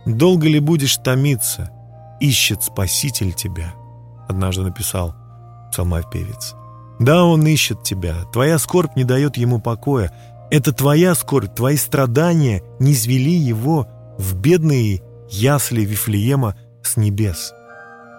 Долго 0.07 0.47
ли 0.47 0.61
будешь 0.61 0.97
томиться? 0.99 1.73
Ищет 2.21 2.63
Спаситель 2.63 3.33
тебя, 3.33 3.75
однажды 4.29 4.63
написал 4.63 5.17
псалмопевец. 5.73 6.55
Да, 7.01 7.25
он 7.25 7.45
ищет 7.49 7.83
тебя, 7.83 8.23
твоя 8.33 8.57
скорбь 8.57 8.95
не 8.95 9.03
дает 9.03 9.37
ему 9.39 9.61
покоя. 9.61 10.13
Это 10.53 10.73
твоя 10.73 11.17
скорбь, 11.17 11.53
твои 11.53 11.79
страдания 11.79 12.63
не 12.79 12.95
звели 12.95 13.37
его 13.37 13.89
в 14.19 14.37
бедные 14.37 15.03
ясли 15.29 15.85
Вифлеема 15.85 16.57
с 16.85 16.97
небес. 16.97 17.53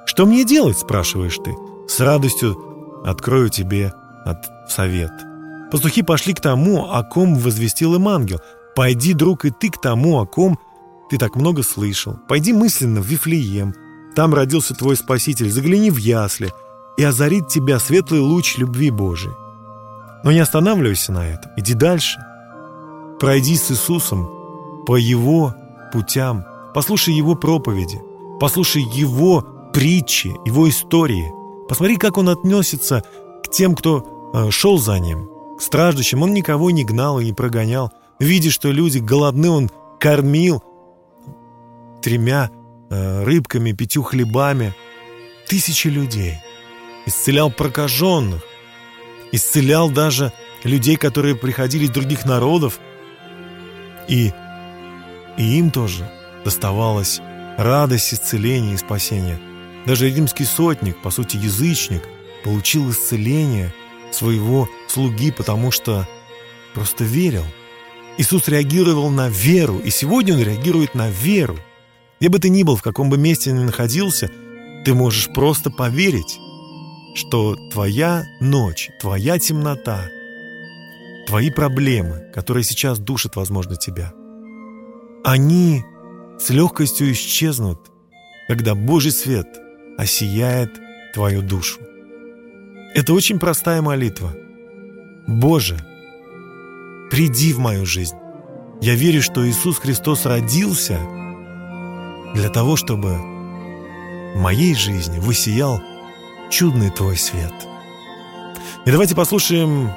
«Что 0.05 0.25
мне 0.25 0.43
делать?»– 0.43 0.77
спрашиваешь 0.79 1.37
ты. 1.37 1.55
С 1.87 2.01
радостью 2.01 2.68
открою 3.03 3.49
тебе 3.49 3.93
от 4.25 4.49
совет. 4.67 5.11
Пастухи 5.71 6.01
пошли 6.01 6.33
к 6.33 6.41
тому, 6.41 6.89
о 6.91 7.03
ком 7.03 7.35
возвестил 7.35 7.95
им 7.95 8.07
ангел. 8.07 8.39
Пойди, 8.75 9.13
друг, 9.13 9.45
и 9.45 9.51
ты 9.51 9.69
к 9.69 9.79
тому, 9.79 10.19
о 10.19 10.25
ком 10.25 10.57
ты 11.09 11.17
так 11.17 11.35
много 11.35 11.63
слышал. 11.63 12.17
Пойди 12.27 12.53
мысленно 12.53 13.01
в 13.01 13.05
Вифлеем. 13.05 13.73
Там 14.15 14.33
родился 14.33 14.73
твой 14.73 14.95
Спаситель. 14.95 15.49
Загляни 15.49 15.91
в 15.91 15.97
ясли, 15.97 16.51
и 16.97 17.03
озарит 17.03 17.47
тебя 17.47 17.79
светлый 17.79 18.19
луч 18.19 18.57
любви 18.57 18.89
Божией. 18.89 19.33
Но 20.23 20.31
не 20.31 20.39
останавливайся 20.39 21.11
на 21.11 21.27
этом. 21.27 21.51
Иди 21.55 21.73
дальше. 21.73 22.19
Пройди 23.19 23.55
с 23.55 23.71
Иисусом 23.71 24.29
по 24.85 24.97
Его 24.97 25.55
путям. 25.93 26.45
Послушай 26.73 27.13
Его 27.13 27.35
проповеди. 27.35 28.01
Послушай 28.39 28.81
Его 28.81 29.41
притчи, 29.73 30.33
Его 30.45 30.67
истории. 30.67 31.31
Посмотри, 31.69 31.97
как 31.97 32.17
Он 32.17 32.29
относится 32.29 33.03
к 33.43 33.51
тем, 33.51 33.75
кто 33.75 34.31
э, 34.33 34.49
шел 34.49 34.79
за 34.79 34.97
Ним. 34.97 35.29
К 35.57 35.61
страждущим 35.61 36.23
Он 36.23 36.33
никого 36.33 36.71
не 36.71 36.83
гнал 36.83 37.19
и 37.19 37.25
не 37.25 37.33
прогонял. 37.33 37.91
Видя, 38.19 38.49
что 38.49 38.71
люди 38.71 38.97
голодны, 38.97 39.49
Он 39.51 39.69
кормил 39.99 40.63
тремя 42.01 42.49
э, 42.89 43.23
рыбками, 43.23 43.71
пятью 43.71 44.01
хлебами 44.01 44.73
тысячи 45.47 45.87
людей. 45.87 46.39
Исцелял 47.05 47.51
прокаженных. 47.51 48.41
исцелял 49.31 49.91
даже 49.91 50.33
людей, 50.63 50.95
которые 50.95 51.35
приходили 51.35 51.85
из 51.85 51.91
других 51.91 52.25
народов, 52.25 52.79
и, 54.07 54.33
и 55.37 55.43
им 55.59 55.69
тоже 55.69 56.11
доставалась 56.43 57.21
радость 57.57 58.15
исцеления 58.15 58.73
и 58.73 58.77
спасения. 58.77 59.39
Даже 59.89 60.07
римский 60.07 60.45
сотник, 60.45 61.01
по 61.01 61.09
сути 61.09 61.37
язычник, 61.37 62.03
получил 62.43 62.91
исцеление 62.91 63.73
своего 64.11 64.69
слуги, 64.87 65.31
потому 65.31 65.71
что 65.71 66.07
просто 66.75 67.05
верил. 67.05 67.43
Иисус 68.19 68.47
реагировал 68.47 69.09
на 69.09 69.29
веру, 69.29 69.79
и 69.79 69.89
сегодня 69.89 70.35
Он 70.35 70.43
реагирует 70.43 70.93
на 70.93 71.09
веру. 71.09 71.57
Где 72.19 72.29
бы 72.29 72.37
ты 72.37 72.49
ни 72.49 72.61
был, 72.61 72.75
в 72.75 72.83
каком 72.83 73.09
бы 73.09 73.17
месте 73.17 73.51
ни 73.51 73.63
находился, 73.63 74.29
ты 74.85 74.93
можешь 74.93 75.27
просто 75.33 75.71
поверить, 75.71 76.37
что 77.15 77.55
твоя 77.71 78.25
ночь, 78.39 78.91
твоя 79.01 79.39
темнота, 79.39 80.07
твои 81.25 81.49
проблемы, 81.49 82.31
которые 82.35 82.63
сейчас 82.63 82.99
душат, 82.99 83.35
возможно, 83.35 83.75
тебя, 83.75 84.13
они 85.23 85.83
с 86.39 86.51
легкостью 86.51 87.11
исчезнут, 87.11 87.79
когда 88.47 88.75
Божий 88.75 89.11
свет 89.11 89.47
осияет 89.99 90.79
твою 91.13 91.41
душу. 91.41 91.79
Это 92.95 93.13
очень 93.13 93.37
простая 93.37 93.81
молитва. 93.81 94.33
Боже, 95.27 95.77
приди 97.11 97.51
в 97.51 97.59
мою 97.59 97.85
жизнь. 97.85 98.15
Я 98.81 98.95
верю, 98.95 99.21
что 99.21 99.47
Иисус 99.47 99.77
Христос 99.77 100.25
родился 100.25 100.97
для 102.33 102.49
того, 102.49 102.77
чтобы 102.77 103.17
в 104.35 104.39
моей 104.39 104.73
жизни 104.73 105.19
высиял 105.19 105.81
чудный 106.49 106.91
Твой 106.91 107.17
свет. 107.17 107.53
И 108.85 108.91
давайте 108.91 109.15
послушаем 109.15 109.91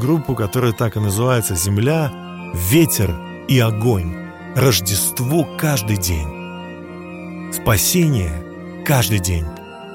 группу, 0.00 0.36
которая 0.36 0.72
так 0.72 0.96
и 0.96 1.00
называется 1.00 1.56
«Земля, 1.56 2.12
ветер 2.54 3.12
и 3.48 3.58
огонь». 3.58 4.14
Рождество 4.54 5.46
каждый 5.58 5.96
день. 5.96 7.52
Спасение 7.52 8.47
каждый 8.87 9.19
день. 9.19 9.45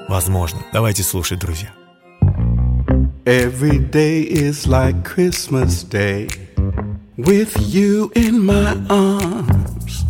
Возможно. 0.07 0.59
Давайте 0.73 1.03
слушать, 1.03 1.39
друзья. 1.39 1.69
Every 3.25 3.77
day 3.77 4.23
is 4.23 4.65
like 4.65 5.03
Christmas 5.03 5.83
Day 5.83 6.29
with 7.15 7.55
you 7.59 8.11
in 8.15 8.39
my 8.43 8.75
arms, 8.89 10.03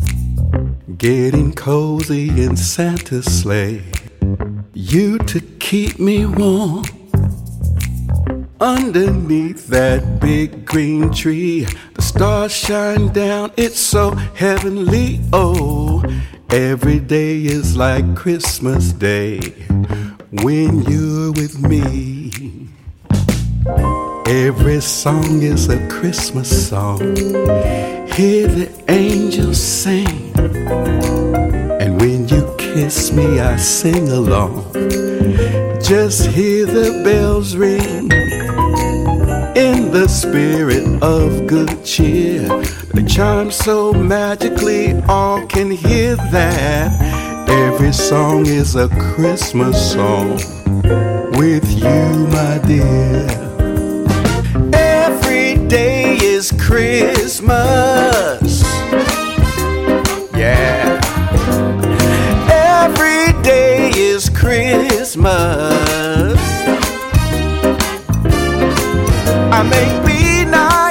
getting 0.98 1.52
cozy 1.54 2.30
in 2.30 2.56
Santa's 2.56 3.26
sleigh. 3.26 3.82
You 4.74 5.18
to 5.18 5.42
keep 5.60 6.00
me 6.00 6.26
warm 6.26 6.86
underneath 8.62 9.68
that 9.68 10.20
big 10.20 10.66
green 10.66 11.12
tree. 11.12 11.66
The 11.96 12.02
stars 12.02 12.52
shine 12.52 13.12
down, 13.12 13.52
it's 13.58 13.80
so 13.80 14.12
heavenly. 14.36 15.20
Oh, 15.34 15.73
every 16.55 17.01
day 17.01 17.45
is 17.45 17.77
like 17.77 18.15
Christmas 18.15 18.93
Day 18.93 19.41
when 20.31 20.83
you're 20.83 21.33
with 21.33 21.61
me. 21.61 22.31
Every 24.27 24.81
song 24.81 25.43
is 25.43 25.69
a 25.69 25.85
Christmas 25.89 26.69
song. 26.69 27.01
Hear 28.15 28.47
the 28.47 28.71
angels 28.89 29.61
sing. 29.61 30.33
And 31.81 32.01
when 32.01 32.29
you 32.29 32.55
kiss 32.57 33.11
me, 33.11 33.41
I 33.41 33.57
sing 33.57 34.09
along. 34.11 34.73
Just 35.83 36.29
hear 36.29 36.67
the 36.67 37.03
bells 37.03 37.57
ring. 37.57 38.13
In 39.57 39.91
the 39.91 40.07
spirit 40.07 41.03
of 41.03 41.49
good 41.49 41.85
cheer, 41.85 42.47
they 42.95 43.05
chime 43.05 43.51
so 43.51 43.93
magically, 43.93 44.95
all 45.09 45.47
can 45.47 45.71
hear 45.71 46.17
that. 46.17 47.49
Every 47.49 47.93
song 47.93 48.47
is 48.47 48.77
a 48.77 48.89
Christmas 48.89 49.93
song 49.93 50.39
with 51.39 51.71
you, 51.71 52.27
my 52.29 52.61
dear 52.67 53.45
day 55.75 56.17
is 56.21 56.53
Christmas. 56.53 58.63
Yeah. 60.37 61.01
Every 62.49 63.33
day 63.43 63.91
is 63.97 64.31
Christmas. 64.31 66.39
I 69.57 69.61
may 69.75 69.89
be 70.07 70.45
naive, 70.49 70.84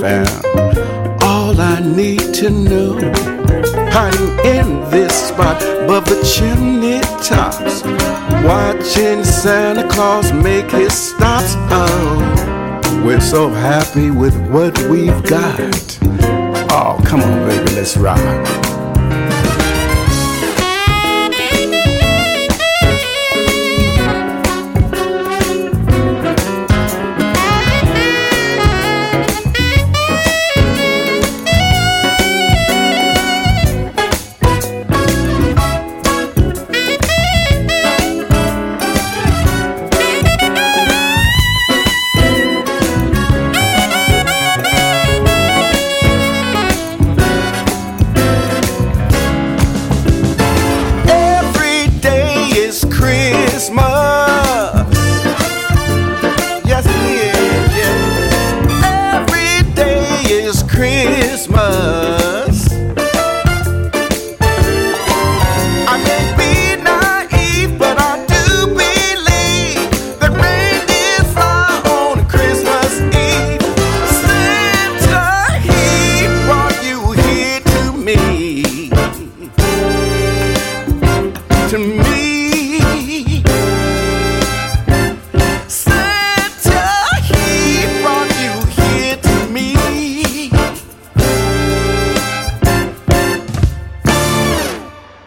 found 0.00 1.22
all 1.22 1.60
I 1.60 1.80
need 1.80 2.32
to 2.34 2.50
know. 2.50 2.94
Hiding 3.90 4.38
in 4.46 4.90
this 4.90 5.28
spot 5.28 5.60
above 5.62 6.04
the 6.04 6.22
chimney 6.22 7.00
tops, 7.22 7.82
watching 8.44 9.24
Santa 9.24 9.88
Claus 9.88 10.32
make 10.32 10.70
his 10.70 10.92
stops. 10.92 11.54
Oh, 11.70 13.02
we're 13.04 13.20
so 13.20 13.48
happy 13.48 14.10
with 14.10 14.36
what 14.50 14.78
we've 14.88 15.22
got. 15.24 15.98
Oh, 16.70 17.00
come 17.04 17.20
on, 17.20 17.48
baby, 17.48 17.72
let's 17.72 17.96
rock. 17.96 18.67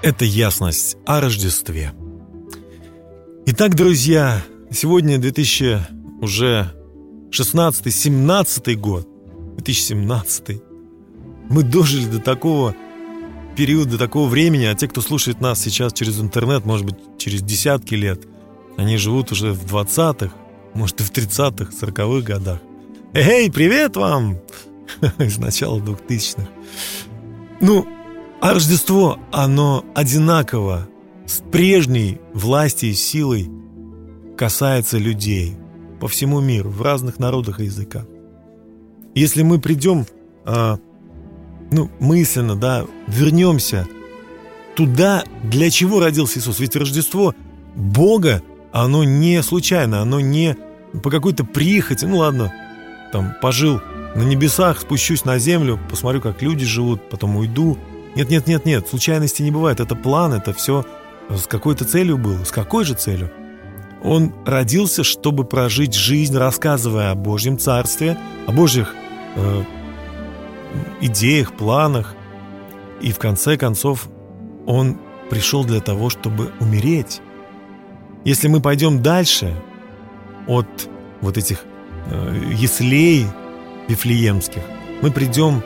Это 0.01 0.25
ясность 0.25 0.97
о 1.05 1.21
Рождестве. 1.21 1.93
Итак, 3.45 3.75
друзья, 3.75 4.41
сегодня 4.71 5.19
2000 5.19 6.21
уже 6.21 6.73
16-17 7.29 8.73
год, 8.77 9.07
2017. 9.57 10.59
Мы 11.51 11.61
дожили 11.61 12.05
до 12.05 12.19
такого 12.19 12.75
периода, 13.55 13.91
до 13.91 13.97
такого 13.99 14.27
времени, 14.27 14.65
а 14.65 14.73
те, 14.73 14.87
кто 14.87 15.01
слушает 15.01 15.39
нас 15.39 15.61
сейчас 15.61 15.93
через 15.93 16.19
интернет, 16.19 16.65
может 16.65 16.87
быть, 16.87 16.97
через 17.19 17.43
десятки 17.43 17.93
лет, 17.93 18.23
они 18.77 18.97
живут 18.97 19.31
уже 19.31 19.53
в 19.53 19.65
20-х, 19.71 20.33
может 20.73 20.99
и 20.99 21.03
в 21.03 21.11
30-х, 21.11 21.71
40-х 21.79 22.25
годах. 22.25 22.59
Эй, 23.13 23.51
привет 23.51 23.97
вам! 23.97 24.39
Из 25.19 25.37
начала 25.37 25.79
2000-х. 25.79 26.47
Ну, 27.59 27.85
а 28.41 28.53
Рождество, 28.53 29.19
оно 29.31 29.85
одинаково 29.93 30.87
с 31.27 31.41
прежней 31.51 32.19
властью 32.33 32.89
и 32.89 32.93
силой 32.93 33.49
касается 34.35 34.97
людей 34.97 35.55
по 35.99 36.07
всему 36.07 36.41
миру, 36.41 36.71
в 36.71 36.81
разных 36.81 37.19
народах 37.19 37.59
и 37.59 37.65
языках. 37.65 38.05
Если 39.13 39.43
мы 39.43 39.59
придем, 39.59 40.07
а, 40.43 40.79
ну, 41.71 41.91
мысленно, 41.99 42.55
да, 42.55 42.87
вернемся 43.07 43.87
туда, 44.75 45.23
для 45.43 45.69
чего 45.69 45.99
родился 45.99 46.39
Иисус. 46.39 46.59
Ведь 46.59 46.75
Рождество 46.75 47.35
Бога, 47.75 48.41
оно 48.71 49.03
не 49.03 49.43
случайно, 49.43 50.01
оно 50.01 50.19
не 50.19 50.57
по 51.03 51.11
какой-то 51.11 51.43
прихоти. 51.43 52.05
Ну 52.05 52.17
ладно, 52.17 52.51
там 53.11 53.35
пожил 53.39 53.81
на 54.15 54.23
небесах, 54.23 54.81
спущусь 54.81 55.25
на 55.25 55.37
землю, 55.37 55.79
посмотрю, 55.89 56.21
как 56.21 56.41
люди 56.41 56.65
живут, 56.65 57.07
потом 57.09 57.35
уйду. 57.35 57.77
Нет, 58.15 58.29
нет, 58.29 58.47
нет, 58.47 58.65
нет, 58.65 58.87
случайности 58.87 59.41
не 59.41 59.51
бывает. 59.51 59.79
Это 59.79 59.95
план, 59.95 60.33
это 60.33 60.53
все 60.53 60.85
с 61.29 61.47
какой-то 61.47 61.85
целью 61.85 62.17
было. 62.17 62.43
С 62.43 62.51
какой 62.51 62.83
же 62.85 62.93
целью? 62.93 63.31
Он 64.03 64.33
родился, 64.45 65.03
чтобы 65.03 65.45
прожить 65.45 65.93
жизнь, 65.93 66.35
рассказывая 66.35 67.11
о 67.11 67.15
Божьем 67.15 67.57
Царстве, 67.57 68.17
о 68.47 68.51
Божьих 68.51 68.95
э, 69.35 69.63
идеях, 71.01 71.53
планах. 71.53 72.15
И 72.99 73.11
в 73.11 73.19
конце 73.19 73.57
концов 73.57 74.09
он 74.65 74.99
пришел 75.29 75.63
для 75.63 75.79
того, 75.79 76.09
чтобы 76.09 76.51
умереть. 76.59 77.21
Если 78.25 78.47
мы 78.47 78.59
пойдем 78.59 79.01
дальше 79.01 79.55
от 80.47 80.67
вот 81.21 81.37
этих 81.37 81.63
э, 82.07 82.53
яслей 82.55 83.27
вифлеемских, 83.87 84.63
мы 85.01 85.11
придем 85.11 85.63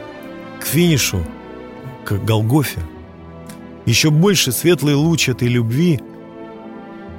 к 0.62 0.66
финишу, 0.66 1.26
к 2.06 2.14
Голгофе. 2.24 2.82
Еще 3.86 4.10
больше 4.10 4.52
светлый 4.52 4.96
луч 4.96 5.30
этой 5.30 5.48
любви 5.48 6.00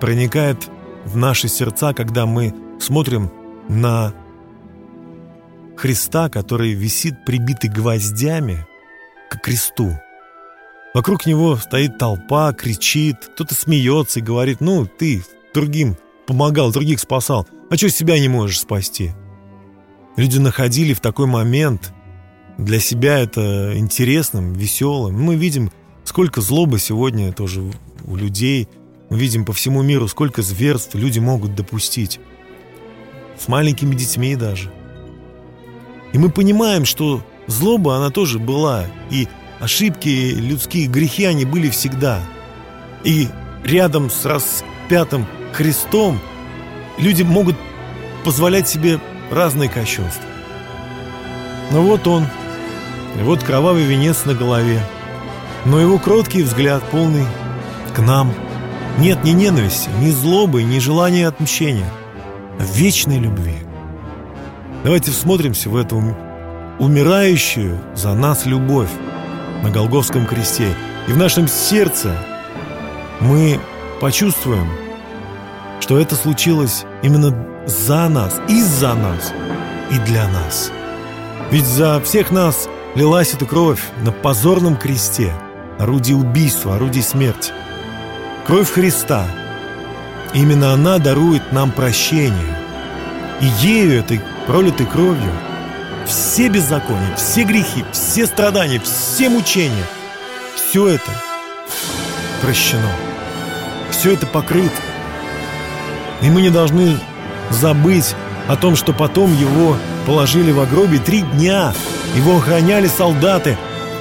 проникает 0.00 0.68
в 1.04 1.16
наши 1.16 1.48
сердца, 1.48 1.92
когда 1.92 2.26
мы 2.26 2.54
смотрим 2.80 3.30
на 3.68 4.14
Христа, 5.76 6.28
который 6.28 6.72
висит 6.72 7.24
прибитый 7.24 7.70
гвоздями 7.70 8.66
к 9.30 9.38
кресту. 9.40 9.92
Вокруг 10.94 11.26
него 11.26 11.56
стоит 11.56 11.98
толпа, 11.98 12.52
кричит, 12.52 13.16
кто-то 13.34 13.54
смеется 13.54 14.20
и 14.20 14.22
говорит, 14.22 14.60
ну, 14.60 14.86
ты 14.86 15.22
другим 15.52 15.96
помогал, 16.26 16.72
других 16.72 17.00
спасал, 17.00 17.46
а 17.70 17.76
что 17.76 17.90
себя 17.90 18.18
не 18.18 18.28
можешь 18.28 18.60
спасти? 18.60 19.12
Люди 20.16 20.38
находили 20.38 20.94
в 20.94 21.00
такой 21.00 21.26
момент 21.26 21.92
для 22.58 22.80
себя 22.80 23.18
это 23.18 23.76
интересным, 23.76 24.52
веселым. 24.54 25.20
Мы 25.20 25.36
видим, 25.36 25.70
сколько 26.04 26.40
злобы 26.40 26.78
сегодня 26.78 27.32
тоже 27.32 27.62
у 28.04 28.16
людей. 28.16 28.68
Мы 29.10 29.18
видим 29.18 29.44
по 29.44 29.52
всему 29.52 29.82
миру, 29.82 30.08
сколько 30.08 30.42
зверств 30.42 30.94
люди 30.94 31.18
могут 31.18 31.54
допустить. 31.54 32.18
С 33.38 33.48
маленькими 33.48 33.94
детьми 33.94 34.34
даже. 34.36 34.72
И 36.12 36.18
мы 36.18 36.30
понимаем, 36.30 36.84
что 36.84 37.22
злоба, 37.46 37.96
она 37.96 38.10
тоже 38.10 38.38
была. 38.38 38.86
И 39.10 39.28
ошибки, 39.60 40.34
людские 40.34 40.86
грехи, 40.86 41.24
они 41.24 41.44
были 41.44 41.68
всегда. 41.68 42.20
И 43.04 43.28
рядом 43.64 44.10
с 44.10 44.24
распятым 44.24 45.26
Христом 45.52 46.18
люди 46.98 47.22
могут 47.22 47.56
позволять 48.24 48.68
себе 48.68 48.98
разные 49.30 49.68
кощунства. 49.68 50.24
Но 51.70 51.82
вот 51.82 52.06
он, 52.06 52.26
вот 53.24 53.42
кровавый 53.42 53.84
венец 53.84 54.24
на 54.24 54.34
голове, 54.34 54.80
но 55.64 55.80
его 55.80 55.98
кроткий 55.98 56.42
взгляд, 56.42 56.82
полный 56.90 57.24
к 57.94 57.98
нам, 57.98 58.32
нет 58.98 59.24
ни 59.24 59.30
ненависти, 59.30 59.90
ни 60.00 60.10
злобы, 60.10 60.62
ни 60.62 60.78
желания 60.78 61.26
отмщения, 61.26 61.90
а 62.58 62.64
вечной 62.64 63.18
любви. 63.18 63.56
Давайте 64.84 65.10
всмотримся 65.10 65.68
в 65.68 65.76
эту 65.76 66.16
умирающую 66.78 67.78
за 67.94 68.14
нас 68.14 68.46
любовь 68.46 68.90
на 69.62 69.70
Голговском 69.70 70.26
кресте. 70.26 70.68
И 71.08 71.12
в 71.12 71.16
нашем 71.16 71.48
сердце 71.48 72.16
мы 73.20 73.58
почувствуем, 74.00 74.68
что 75.80 75.98
это 75.98 76.14
случилось 76.14 76.84
именно 77.02 77.34
за 77.66 78.08
нас, 78.08 78.40
из-за 78.48 78.94
нас 78.94 79.32
и 79.90 79.98
для 80.00 80.28
нас. 80.28 80.70
Ведь 81.50 81.66
за 81.66 82.00
всех 82.00 82.30
нас 82.30 82.68
лилась 82.96 83.34
эта 83.34 83.44
кровь 83.44 83.82
на 84.02 84.10
позорном 84.10 84.76
кресте, 84.76 85.32
орудие 85.78 86.16
убийства, 86.16 86.76
орудие 86.76 87.04
смерти. 87.04 87.52
Кровь 88.46 88.70
Христа. 88.70 89.26
Именно 90.32 90.72
она 90.72 90.98
дарует 90.98 91.52
нам 91.52 91.70
прощение. 91.70 92.56
И 93.40 93.46
ею, 93.60 94.00
этой 94.00 94.20
пролитой 94.46 94.86
кровью, 94.86 95.32
все 96.06 96.48
беззакония, 96.48 97.14
все 97.16 97.44
грехи, 97.44 97.84
все 97.92 98.26
страдания, 98.26 98.80
все 98.80 99.28
мучения, 99.28 99.86
все 100.54 100.88
это 100.88 101.10
прощено. 102.40 102.90
Все 103.90 104.12
это 104.12 104.26
покрыто. 104.26 104.80
И 106.22 106.30
мы 106.30 106.40
не 106.40 106.50
должны 106.50 106.98
забыть 107.50 108.14
о 108.48 108.56
том, 108.56 108.74
что 108.74 108.92
потом 108.92 109.34
его 109.36 109.76
положили 110.06 110.50
в 110.50 110.70
гробе 110.70 110.98
три 110.98 111.22
дня. 111.22 111.74
Его 112.16 112.38
охраняли 112.38 112.86
солдаты, 112.86 113.58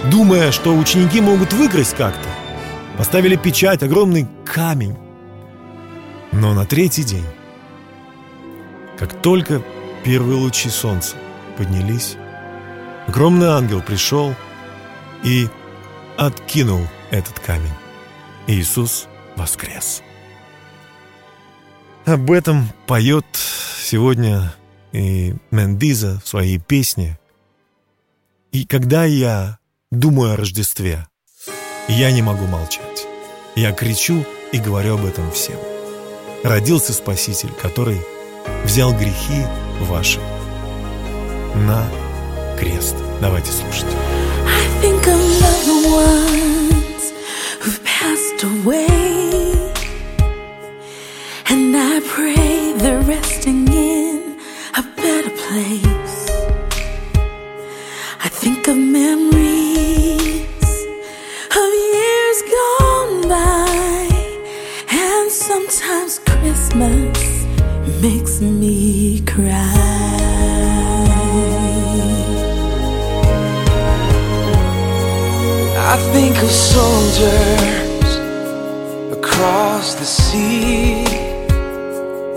думая, 0.09 0.53
что 0.53 0.73
ученики 0.73 1.19
могут 1.19 1.51
выкрасть 1.51 1.97
как-то. 1.97 2.29
Поставили 2.97 3.35
печать, 3.35 3.83
огромный 3.83 4.25
камень. 4.45 4.95
Но 6.31 6.53
на 6.53 6.65
третий 6.65 7.03
день, 7.03 7.25
как 8.97 9.21
только 9.21 9.61
первые 10.05 10.37
лучи 10.37 10.69
солнца 10.69 11.17
поднялись, 11.57 12.15
огромный 13.05 13.47
ангел 13.47 13.81
пришел 13.81 14.33
и 15.21 15.49
откинул 16.17 16.87
этот 17.11 17.37
камень. 17.41 17.73
Иисус 18.47 19.09
воскрес. 19.35 20.01
Об 22.05 22.31
этом 22.31 22.69
поет 22.87 23.25
сегодня 23.77 24.53
и 24.93 25.35
Мендиза 25.51 26.21
в 26.23 26.27
своей 26.29 26.59
песне. 26.59 27.19
И 28.55 28.63
когда 28.63 29.03
я 29.03 29.57
думаю 29.91 30.31
о 30.31 30.35
Рождестве, 30.37 31.05
я 31.89 32.09
не 32.13 32.21
могу 32.21 32.45
молчать. 32.45 33.05
Я 33.53 33.73
кричу 33.73 34.25
и 34.53 34.59
говорю 34.59 34.93
об 34.93 35.05
этом 35.05 35.29
всем. 35.31 35.57
Родился 36.41 36.93
Спаситель, 36.93 37.51
который 37.61 37.99
взял 38.63 38.93
грехи 38.93 39.45
ваши 39.81 40.21
на 41.53 41.85
крест. 42.57 42.95
Давайте 43.19 43.51
слушать. 43.51 43.93
I 44.47 44.81
think. 44.81 45.05
Of 58.67 58.77
memories 58.77 60.41
of 61.61 61.69
years 61.93 62.41
gone 62.57 63.29
by. 63.29 64.09
And 64.89 65.29
sometimes 65.31 66.17
Christmas 66.25 67.45
makes 68.01 68.41
me 68.41 69.21
cry. 69.21 69.75
I 75.77 75.95
think 76.11 76.35
of 76.41 76.49
soldiers 76.49 78.15
across 79.15 79.93
the 79.93 80.05
sea. 80.05 81.05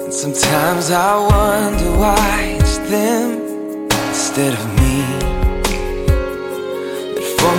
And 0.05 0.13
sometimes 0.13 0.91
I 0.91 1.17
wonder 1.33 1.91
why 1.97 2.59
it's 2.61 2.77
them 2.91 3.89
instead 4.11 4.53
of 4.53 4.67
me. 4.79 5.08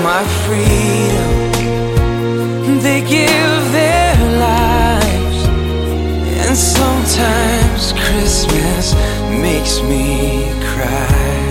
My 0.03 0.23
freedom, 0.45 1.31
they 2.81 3.01
give 3.01 3.71
their 3.73 4.15
lives. 4.39 5.47
And 6.47 6.55
sometimes 6.57 7.93
Christmas 7.93 8.95
makes 9.29 9.81
me 9.81 10.49
cry. 10.73 11.48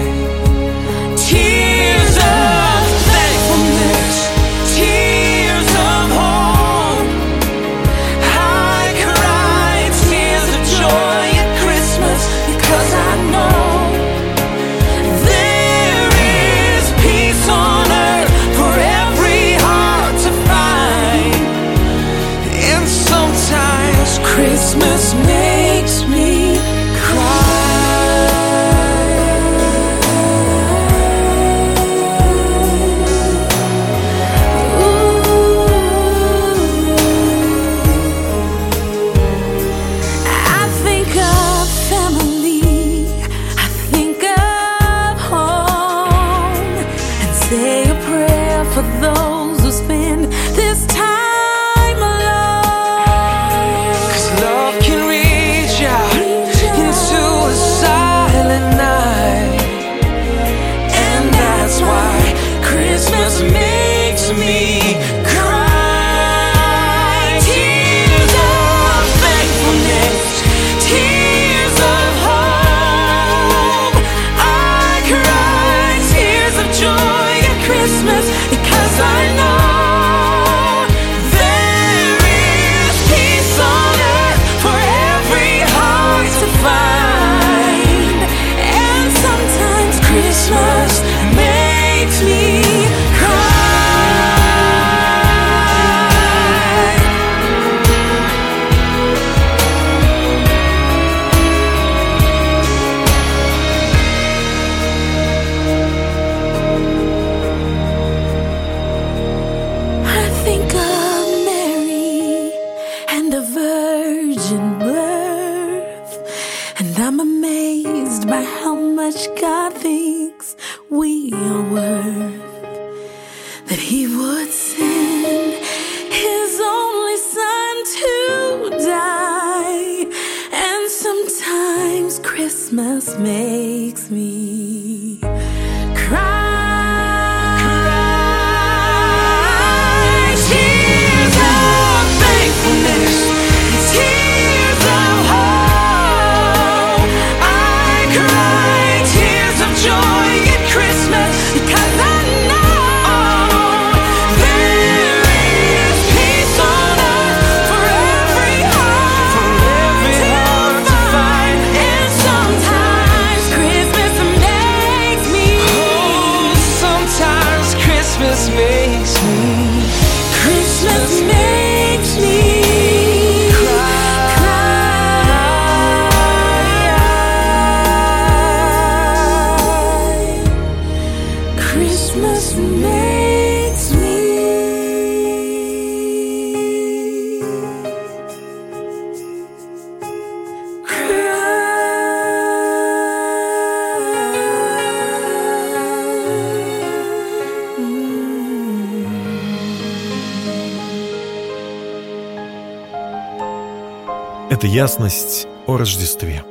Ясность 204.79 205.49
о 205.66 205.76
Рождестве. 205.76 206.45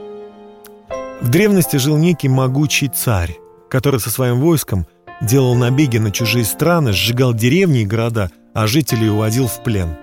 В 1.22 1.30
древности 1.30 1.78
жил 1.78 1.96
некий 1.96 2.28
могучий 2.28 2.90
царь, 2.90 3.38
который 3.70 4.02
со 4.02 4.10
своим 4.10 4.42
войском 4.42 4.86
делал 5.22 5.56
набеги 5.56 5.98
на 5.98 6.12
чужие 6.12 6.44
страны, 6.44 6.92
сжигал 6.92 7.34
деревни 7.34 7.84
и 7.84 7.86
города, 7.86 8.30
а 8.54 8.68
жителей 8.68 9.10
уводил 9.10 9.48
в 9.48 9.64
плен. 9.64 9.96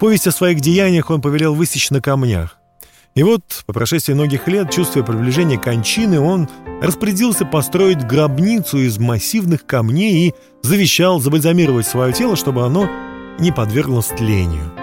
Повесть 0.00 0.26
о 0.26 0.32
своих 0.32 0.62
деяниях 0.62 1.10
он 1.10 1.20
повелел 1.20 1.54
высечь 1.54 1.90
на 1.90 2.00
камнях. 2.00 2.56
И 3.14 3.22
вот, 3.22 3.42
по 3.66 3.74
прошествии 3.74 4.14
многих 4.14 4.48
лет, 4.48 4.70
чувствуя 4.70 5.04
приближение 5.04 5.58
кончины, 5.58 6.20
он 6.20 6.48
распорядился 6.80 7.44
построить 7.44 8.06
гробницу 8.06 8.78
из 8.78 8.96
массивных 8.98 9.66
камней 9.66 10.28
и 10.28 10.34
завещал 10.62 11.20
забальзамировать 11.20 11.86
свое 11.86 12.14
тело, 12.14 12.34
чтобы 12.34 12.64
оно 12.64 12.88
не 13.38 13.52
подверглось 13.52 14.06
тлению. 14.06 14.81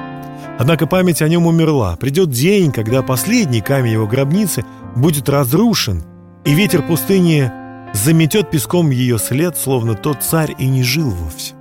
Однако 0.60 0.88
память 0.88 1.22
о 1.22 1.30
нем 1.30 1.48
умерла. 1.48 1.96
Придет 1.96 2.32
день, 2.32 2.74
когда 2.74 3.02
последний 3.02 3.62
камень 3.62 3.94
его 3.94 4.06
гробницы 4.06 4.66
будет 4.94 5.30
разрушен, 5.30 6.04
и 6.44 6.54
ветер 6.54 6.86
пустыни 6.86 7.50
заметет 7.94 8.52
песком 8.52 8.90
ее 8.90 9.20
след, 9.20 9.58
словно 9.58 9.96
тот 9.96 10.22
царь 10.22 10.54
и 10.60 10.68
не 10.68 10.84
жил 10.84 11.10
вовсе. 11.12 11.54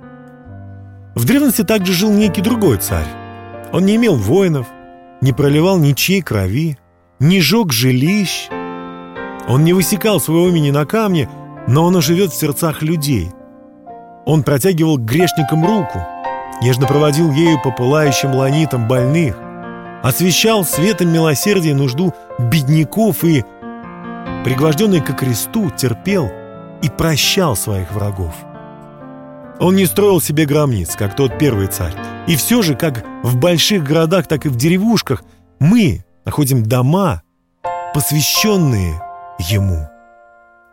В 1.15 1.23
древности 1.23 1.63
также 1.63 1.93
жил 1.93 2.11
некий 2.11 2.41
другой 2.41 2.75
царь. 2.75 3.07
Он 3.71 3.85
не 3.85 3.95
имел 3.95 4.15
воинов, 4.15 4.67
не 5.21 5.31
проливал 5.31 5.79
ничьей 5.79 6.21
крови, 6.21 6.77
не 7.21 7.39
жег 7.39 7.71
жилищ. 7.71 8.49
Он 9.47 9.63
не 9.63 9.71
высекал 9.71 10.19
своего 10.19 10.49
имени 10.49 10.71
на 10.71 10.85
камне, 10.85 11.29
но 11.69 11.85
он 11.85 12.01
живет 12.01 12.31
в 12.31 12.37
сердцах 12.37 12.81
людей. 12.81 13.31
Он 14.25 14.43
протягивал 14.43 14.97
к 14.97 15.05
грешникам 15.05 15.65
руку, 15.65 16.05
нежно 16.61 16.87
проводил 16.87 17.31
ею 17.31 17.61
по 17.61 17.71
пылающим 17.71 18.33
ланитам 18.33 18.87
больных, 18.87 19.37
освещал 20.03 20.63
светом 20.63 21.11
милосердия 21.11 21.73
нужду 21.73 22.13
бедняков 22.37 23.23
и, 23.23 23.43
пригвожденный 24.43 25.01
ко 25.01 25.13
кресту, 25.13 25.69
терпел 25.69 26.29
и 26.81 26.89
прощал 26.89 27.55
своих 27.55 27.91
врагов. 27.91 28.33
Он 29.59 29.75
не 29.75 29.85
строил 29.85 30.21
себе 30.21 30.45
гробниц, 30.45 30.95
как 30.95 31.15
тот 31.15 31.37
первый 31.37 31.67
царь. 31.67 31.93
И 32.27 32.35
все 32.37 32.61
же, 32.61 32.75
как 32.75 33.03
в 33.23 33.37
больших 33.37 33.83
городах, 33.83 34.27
так 34.27 34.45
и 34.45 34.49
в 34.49 34.55
деревушках, 34.55 35.23
мы 35.59 36.05
находим 36.23 36.63
дома, 36.63 37.23
посвященные 37.93 39.01
ему. 39.37 39.89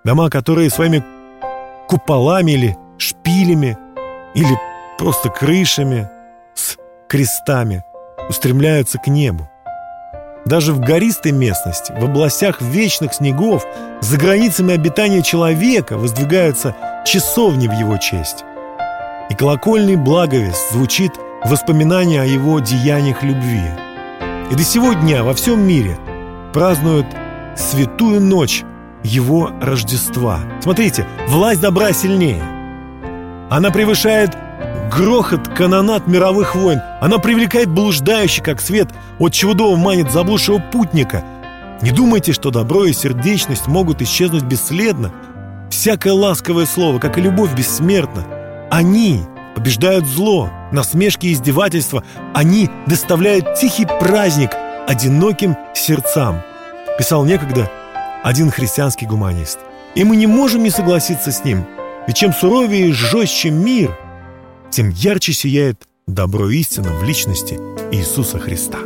Дома, 0.05 0.31
которые 0.31 0.71
своими 0.71 1.03
куполами 1.89 2.53
или 2.53 2.77
шпилями, 2.99 3.77
или 4.35 4.57
просто 4.99 5.29
крышами 5.29 6.09
с 6.55 6.77
крестами 7.09 7.85
устремляются 8.29 8.99
к 8.99 9.07
небу. 9.09 9.49
Даже 10.45 10.73
в 10.73 10.81
гористой 10.81 11.33
местности, 11.33 11.93
в 11.93 12.05
областях 12.05 12.63
вечных 12.63 13.15
снегов, 13.15 13.67
за 14.01 14.17
границами 14.17 14.75
обитания 14.75 15.23
человека 15.23 15.99
воздвигаются 15.99 16.77
часовни 17.05 17.67
в 17.67 17.73
его 17.73 17.97
честь. 17.97 18.45
И 19.29 19.35
колокольный 19.35 19.97
благовест 19.97 20.71
звучит 20.71 21.13
воспоминание 21.45 22.23
о 22.23 22.27
его 22.27 22.61
деяниях 22.61 23.25
любви. 23.25 23.63
И 24.51 24.55
до 24.55 24.63
сего 24.63 24.93
дня 24.93 25.25
во 25.25 25.35
всем 25.35 25.67
мире 25.67 25.99
празднуют 26.53 27.07
святую 27.57 28.21
ночь 28.21 28.63
его 29.03 29.51
Рождества. 29.61 30.41
Смотрите, 30.61 31.07
власть 31.29 31.61
добра 31.61 31.93
сильнее. 31.93 32.43
Она 33.51 33.71
превышает 33.71 34.37
грохот 34.91 35.49
канонат 35.49 36.07
мировых 36.07 36.55
войн. 36.55 36.81
Она 37.01 37.19
привлекает 37.19 37.69
блуждающий, 37.69 38.43
как 38.43 38.61
свет, 38.61 38.89
от 39.19 39.33
чудова 39.33 39.77
манит 39.77 40.11
заблудшего 40.11 40.59
путника. 40.59 41.25
Не 41.83 41.91
думайте, 41.91 42.33
что 42.33 42.51
добро 42.51 42.87
и 42.87 42.93
сердечность 42.93 43.67
могут 43.67 44.01
исчезнуть 44.03 44.45
бесследно. 44.45 45.13
Всякое 45.71 46.13
ласковое 46.13 46.67
слово, 46.67 46.99
как 46.99 47.19
и 47.19 47.21
любовь, 47.21 47.55
бессмертна. 47.55 48.25
Они 48.71 49.23
побеждают 49.55 50.07
зло, 50.07 50.51
насмешки 50.73 51.27
и 51.27 51.33
издевательства. 51.33 52.03
Они 52.35 52.71
доставляют 52.87 53.55
тихий 53.55 53.87
праздник 53.87 54.51
одиноким 54.87 55.57
сердцам. 55.75 56.43
Писал 56.99 57.25
некогда 57.25 57.71
один 58.23 58.51
христианский 58.51 59.07
гуманист. 59.07 59.59
И 59.95 60.05
мы 60.05 60.17
не 60.17 60.27
можем 60.27 60.63
не 60.63 60.71
согласиться 60.71 61.33
с 61.33 61.45
ним. 61.45 61.67
Ведь 62.07 62.17
чем 62.17 62.33
суровее 62.33 62.89
и 62.89 62.93
жестче 62.93 63.51
мир, 63.51 63.97
тем 64.71 64.91
ярче 64.91 65.33
сияет 65.33 65.83
добро 66.07 66.51
истина 66.51 66.93
в 66.93 67.03
личности 67.05 67.55
Иисуса 67.93 68.39
Христа. 68.39 68.79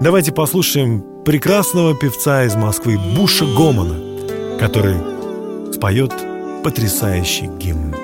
Давайте 0.00 0.32
послушаем 0.32 1.04
прекрасного 1.24 1.96
певца 1.96 2.44
из 2.44 2.54
Москвы 2.56 2.98
Буша 3.16 3.46
Гомона, 3.46 4.58
который 4.58 4.96
споет 5.72 6.12
потрясающий 6.62 7.46
гимн. 7.58 7.94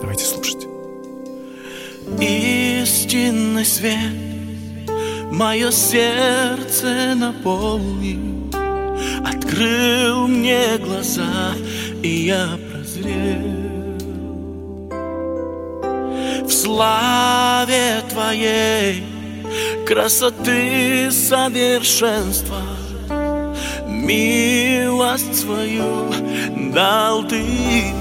Давайте 0.00 0.24
слушать. 0.24 0.66
Истинный 2.20 3.64
свет 3.64 3.96
Мое 5.32 5.70
сердце 5.70 7.14
наполнил 7.16 8.52
Открыл 9.24 10.28
мне 10.28 10.78
глаза 10.78 11.54
И 12.02 12.08
я 12.26 12.58
прозрел 12.70 13.63
В 16.44 16.50
славе 16.50 18.02
Твоей. 18.10 19.04
Красоты 19.86 21.10
совершенства 21.10 22.62
Милость 23.86 25.40
свою 25.40 26.12
дал 26.72 27.24
Ты 27.24 27.36
мне. 27.42 27.94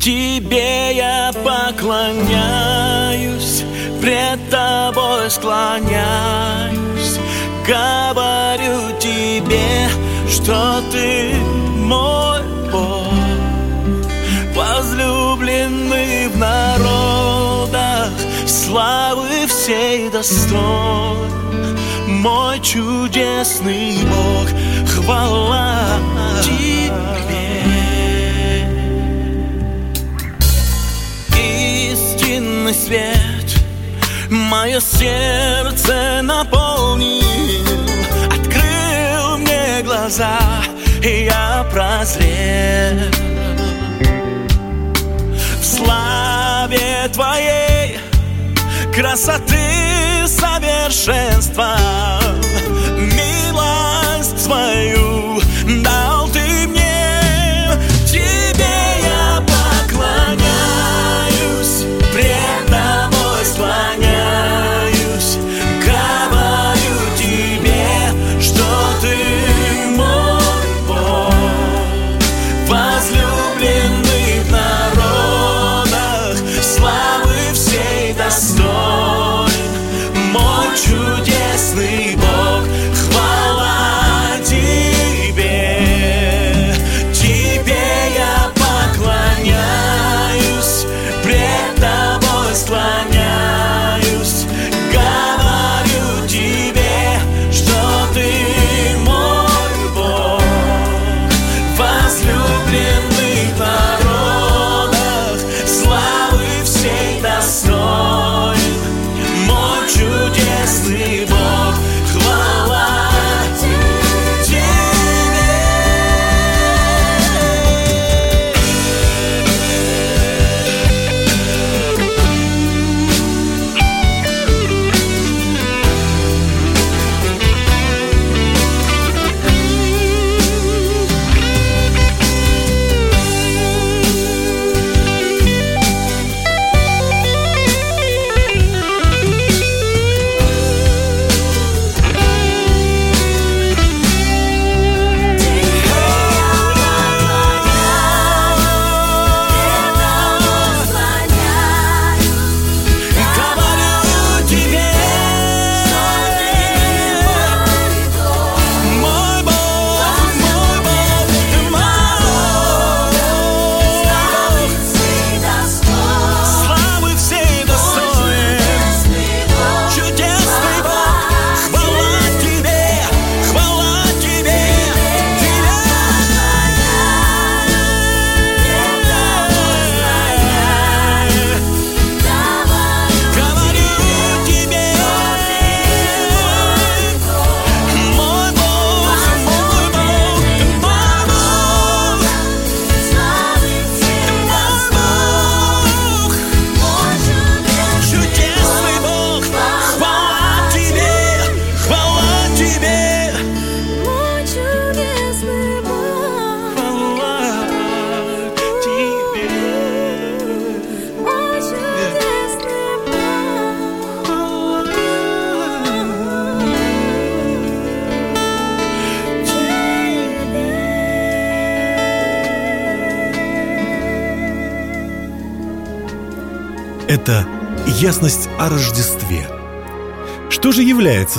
Тебе 0.00 0.96
я 0.96 1.32
поклоняюсь, 1.44 2.34
пред 4.00 4.38
тобой 4.50 5.28
склоняюсь, 5.30 7.18
говорю 7.66 8.96
тебе, 9.00 9.88
что 10.30 10.80
ты 10.92 11.34
мой 11.76 12.35
сей 19.66 20.08
достоин 20.10 21.76
Мой 22.06 22.60
чудесный 22.60 23.98
Бог 24.04 24.48
Хвала 24.88 25.98
Тебе. 26.40 26.86
Истинный 31.36 32.74
свет 32.74 33.60
Мое 34.30 34.78
сердце 34.78 36.20
наполнил 36.22 37.66
Открыл 38.26 39.38
мне 39.38 39.82
глаза 39.82 40.38
И 41.02 41.24
я 41.24 41.66
прозрел. 41.72 43.10
В 45.60 45.64
славе 45.64 47.10
Твоей 47.12 47.75
красоты 48.96 50.26
совершенства 50.26 51.76
Милость 52.96 54.42
свою 54.42 55.38
дал 55.82 56.15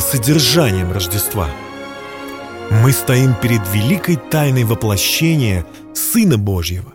содержанием 0.08 0.91
Рождества? 0.93 1.49
Мы 2.70 2.91
стоим 2.93 3.36
перед 3.36 3.62
великой 3.74 4.16
тайной 4.16 4.64
воплощения 4.64 5.66
Сына 5.93 6.38
Божьего, 6.38 6.93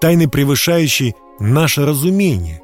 тайной, 0.00 0.28
превышающей 0.28 1.14
наше 1.40 1.84
разумение. 1.84 2.62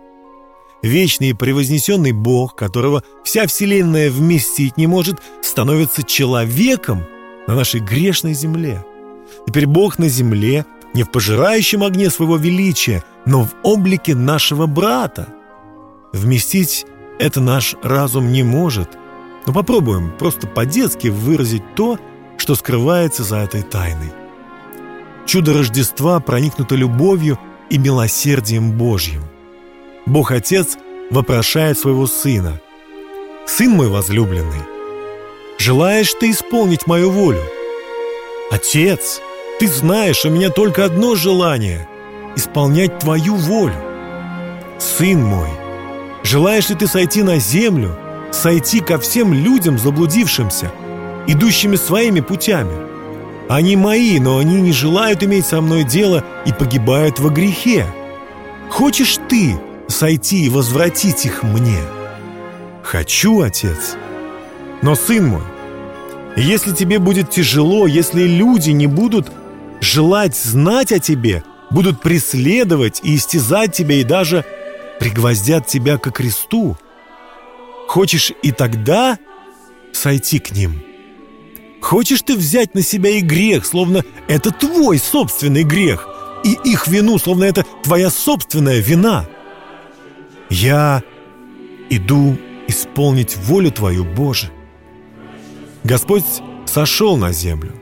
Вечный 0.82 1.30
и 1.30 1.34
превознесенный 1.34 2.12
Бог, 2.12 2.54
которого 2.54 3.02
вся 3.24 3.46
Вселенная 3.46 4.10
вместить 4.10 4.76
не 4.76 4.86
может, 4.86 5.20
становится 5.42 6.04
человеком 6.04 7.04
на 7.48 7.56
нашей 7.56 7.80
грешной 7.80 8.34
земле. 8.34 8.84
Теперь 9.46 9.66
Бог 9.66 9.98
на 9.98 10.08
земле 10.08 10.64
не 10.94 11.02
в 11.02 11.10
пожирающем 11.10 11.82
огне 11.82 12.10
своего 12.10 12.36
величия, 12.36 13.02
но 13.24 13.42
в 13.42 13.50
облике 13.64 14.14
нашего 14.14 14.66
брата. 14.66 15.26
Вместить 16.12 16.86
это 17.18 17.40
наш 17.40 17.74
разум 17.82 18.30
не 18.30 18.44
может, 18.44 18.90
но 19.46 19.52
попробуем 19.52 20.12
просто 20.18 20.46
по-детски 20.46 21.08
выразить 21.08 21.74
то, 21.74 21.98
что 22.36 22.54
скрывается 22.54 23.22
за 23.22 23.36
этой 23.36 23.62
тайной. 23.62 24.12
Чудо 25.24 25.54
Рождества 25.54 26.20
проникнуто 26.20 26.74
любовью 26.74 27.38
и 27.70 27.78
милосердием 27.78 28.72
Божьим. 28.72 29.22
Бог 30.04 30.30
Отец 30.30 30.76
вопрошает 31.10 31.78
своего 31.78 32.06
Сына. 32.06 32.60
«Сын 33.46 33.70
мой 33.70 33.88
возлюбленный, 33.88 34.62
желаешь 35.58 36.12
ты 36.14 36.30
исполнить 36.30 36.86
мою 36.86 37.10
волю?» 37.10 37.42
«Отец, 38.50 39.20
ты 39.58 39.68
знаешь, 39.68 40.24
у 40.24 40.30
меня 40.30 40.50
только 40.50 40.84
одно 40.84 41.14
желание— 41.14 41.88
исполнять 42.36 42.98
твою 42.98 43.36
волю. 43.36 43.74
Сын 44.78 45.22
мой, 45.22 45.48
желаешь 46.22 46.68
ли 46.68 46.74
ты 46.74 46.86
сойти 46.86 47.22
на 47.22 47.38
землю, 47.38 47.96
сойти 48.36 48.80
ко 48.80 48.98
всем 48.98 49.32
людям 49.32 49.78
заблудившимся, 49.78 50.70
идущими 51.26 51.76
своими 51.76 52.20
путями? 52.20 52.74
Они 53.48 53.76
мои, 53.76 54.18
но 54.18 54.38
они 54.38 54.60
не 54.60 54.72
желают 54.72 55.22
иметь 55.22 55.46
со 55.46 55.60
мной 55.60 55.84
дело 55.84 56.24
и 56.44 56.52
погибают 56.52 57.18
во 57.18 57.30
грехе. 57.30 57.86
Хочешь 58.70 59.18
ты 59.28 59.58
сойти 59.88 60.46
и 60.46 60.48
возвратить 60.48 61.24
их 61.26 61.42
мне? 61.42 61.78
Хочу, 62.82 63.40
отец. 63.40 63.96
Но, 64.82 64.94
сын 64.94 65.26
мой, 65.26 65.42
если 66.36 66.72
тебе 66.72 66.98
будет 66.98 67.30
тяжело, 67.30 67.86
если 67.86 68.24
люди 68.24 68.70
не 68.70 68.86
будут 68.86 69.32
желать 69.80 70.36
знать 70.36 70.92
о 70.92 70.98
тебе, 70.98 71.42
будут 71.70 72.00
преследовать 72.02 73.00
и 73.02 73.16
истязать 73.16 73.72
тебя 73.72 73.96
и 73.96 74.04
даже 74.04 74.44
пригвоздят 74.98 75.66
тебя 75.66 75.98
ко 75.98 76.10
кресту, 76.10 76.76
хочешь 77.86 78.32
и 78.42 78.52
тогда 78.52 79.18
сойти 79.92 80.38
к 80.38 80.52
ним? 80.52 80.82
Хочешь 81.80 82.22
ты 82.22 82.34
взять 82.36 82.74
на 82.74 82.82
себя 82.82 83.10
и 83.10 83.20
грех, 83.20 83.64
словно 83.64 84.04
это 84.28 84.50
твой 84.50 84.98
собственный 84.98 85.62
грех, 85.62 86.08
и 86.44 86.52
их 86.64 86.88
вину, 86.88 87.18
словно 87.18 87.44
это 87.44 87.64
твоя 87.82 88.10
собственная 88.10 88.80
вина? 88.80 89.28
Я 90.50 91.02
иду 91.90 92.36
исполнить 92.68 93.36
волю 93.36 93.70
Твою, 93.70 94.04
Боже. 94.04 94.50
Господь 95.84 96.24
сошел 96.66 97.16
на 97.16 97.32
землю, 97.32 97.72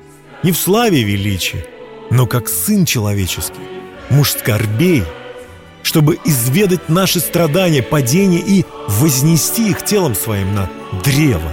не 0.42 0.52
в 0.52 0.59
славе 0.59 1.00
и 1.00 1.05
величии, 1.05 1.64
но 2.11 2.26
как 2.26 2.48
Сын 2.48 2.84
человеческий, 2.84 3.62
муж 4.11 4.32
скорбей, 4.32 5.05
чтобы 5.85 6.18
изведать 6.24 6.89
наши 6.89 7.20
страдания, 7.20 7.82
падения 7.82 8.41
и 8.41 8.64
вознести 8.89 9.70
их 9.70 9.85
телом 9.85 10.14
своим 10.14 10.55
на 10.55 10.68
древо. 11.05 11.53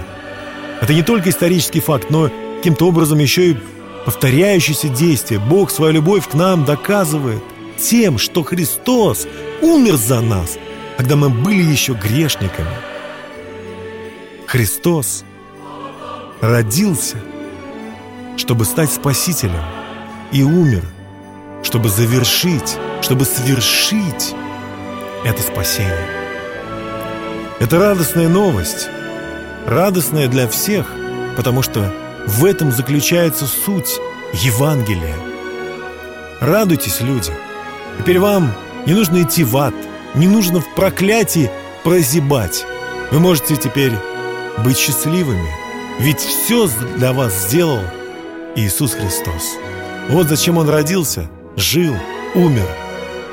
Это 0.80 0.94
не 0.94 1.02
только 1.02 1.30
исторический 1.30 1.80
факт, 1.80 2.10
но 2.10 2.30
каким-то 2.56 2.88
образом 2.88 3.18
еще 3.18 3.50
и 3.50 3.56
повторяющееся 4.04 4.88
действие. 4.88 5.38
Бог 5.38 5.70
свою 5.70 5.92
любовь 5.92 6.28
к 6.28 6.34
нам 6.34 6.64
доказывает 6.64 7.42
тем, 7.78 8.18
что 8.18 8.42
Христос 8.42 9.28
умер 9.60 9.96
за 9.96 10.20
нас, 10.20 10.58
когда 10.96 11.14
мы 11.14 11.28
были 11.28 11.62
еще 11.62 11.92
грешниками. 11.92 12.70
Христос 14.46 15.24
родился, 16.40 17.18
чтобы 18.36 18.64
стать 18.64 18.90
Спасителем, 18.90 19.62
и 20.32 20.42
умер, 20.42 20.84
чтобы 21.62 21.90
завершить, 21.90 22.78
чтобы 23.02 23.24
совершить 23.24 24.34
это 25.24 25.42
спасение. 25.42 26.08
Это 27.60 27.78
радостная 27.78 28.28
новость, 28.28 28.88
радостная 29.66 30.28
для 30.28 30.48
всех, 30.48 30.92
потому 31.36 31.62
что 31.62 31.92
в 32.26 32.44
этом 32.44 32.72
заключается 32.72 33.46
суть 33.46 33.98
Евангелия. 34.32 35.16
Радуйтесь, 36.40 37.00
люди. 37.00 37.32
Теперь 37.98 38.18
вам 38.18 38.52
не 38.86 38.94
нужно 38.94 39.22
идти 39.22 39.44
в 39.44 39.56
ад, 39.56 39.74
не 40.14 40.26
нужно 40.26 40.60
в 40.60 40.74
проклятии 40.74 41.50
прозябать. 41.84 42.64
Вы 43.10 43.20
можете 43.20 43.56
теперь 43.56 43.92
быть 44.64 44.78
счастливыми, 44.78 45.50
ведь 45.98 46.20
все 46.20 46.68
для 46.96 47.12
вас 47.12 47.34
сделал 47.34 47.80
Иисус 48.56 48.94
Христос. 48.94 49.56
Вот 50.08 50.28
зачем 50.28 50.58
Он 50.58 50.68
родился, 50.68 51.28
жил, 51.56 51.94
умер 52.34 52.81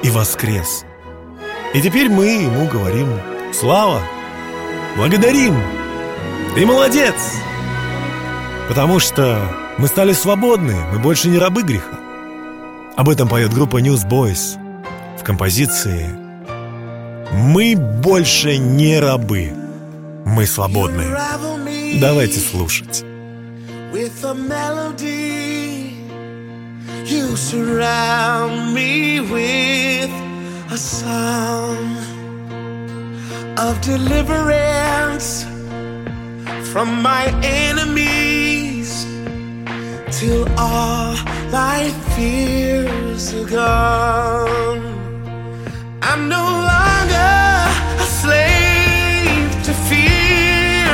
и 0.04 0.10
воскрес. 0.10 0.86
И 1.74 1.82
теперь 1.82 2.10
мы 2.10 2.26
Ему 2.28 2.68
говорим 2.68 3.08
«Слава! 3.54 4.02
Благодарим! 4.98 5.56
Ты 6.56 6.66
молодец!» 6.66 7.16
Потому 8.68 9.00
что 9.00 9.42
мы 9.78 9.88
стали 9.88 10.14
свободны, 10.14 10.76
мы 10.92 11.00
больше 11.00 11.30
не 11.30 11.38
рабы 11.38 11.64
греха. 11.64 12.00
Об 12.96 13.10
этом 13.10 13.28
поет 13.28 13.54
группа 13.54 13.82
Newsboys 13.82 14.58
в 15.20 15.24
композиции 15.24 16.10
«Мы 17.32 17.76
больше 17.76 18.58
не 18.58 19.00
рабы, 19.00 19.54
мы 20.26 20.46
свободны». 20.46 21.06
Давайте 22.00 22.40
слушать. 22.40 23.04
with 23.92 24.24
a 24.24 24.34
melody. 24.34 25.29
You 27.10 27.36
surround 27.36 28.76
me 28.76 29.20
with 29.20 30.12
a 30.72 30.78
song 30.78 31.98
of 33.58 33.82
deliverance 33.82 35.44
from 36.72 37.02
my 37.02 37.26
enemies 37.42 39.08
till 40.12 40.48
all 40.56 41.16
my 41.52 41.90
fears 42.16 43.34
are 43.34 43.50
gone. 43.50 44.84
I'm 46.04 46.30
no 46.30 46.46
longer 46.72 47.34
a 48.06 48.08
slave 48.22 49.52
to 49.64 49.74
fear. 49.90 50.94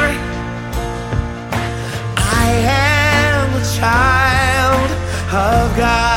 I 2.16 2.48
am 2.64 3.62
a 3.62 3.66
child 3.78 4.25
of 5.36 5.76
God. 5.76 6.15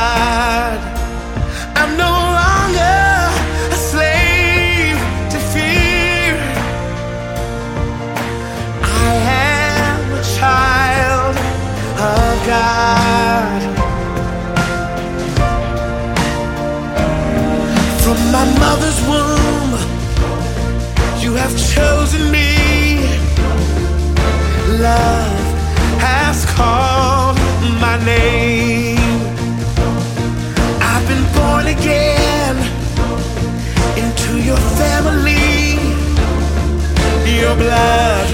Your 37.49 37.57
blood 37.57 38.28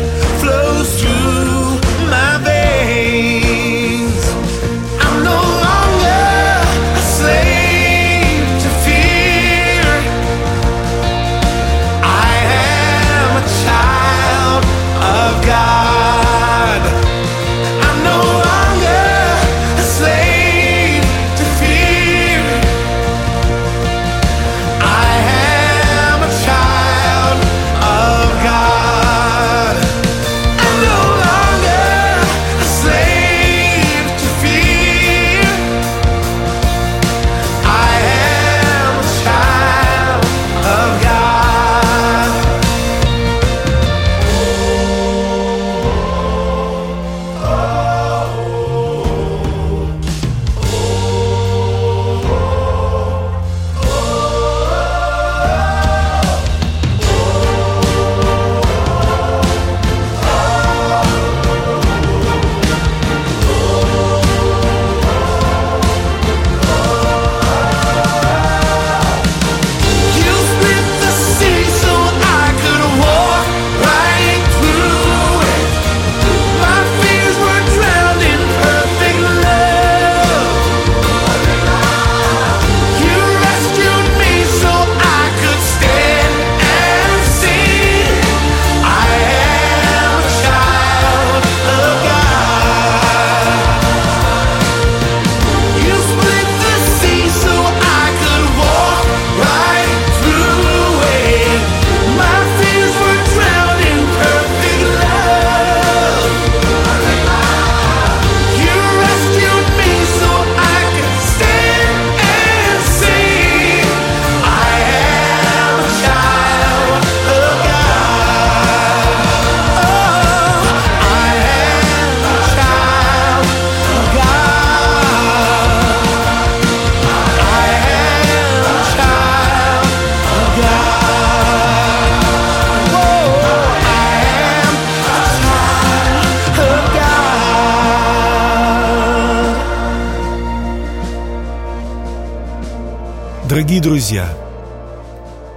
Дорогие 143.55 143.79
друзья, 143.79 144.27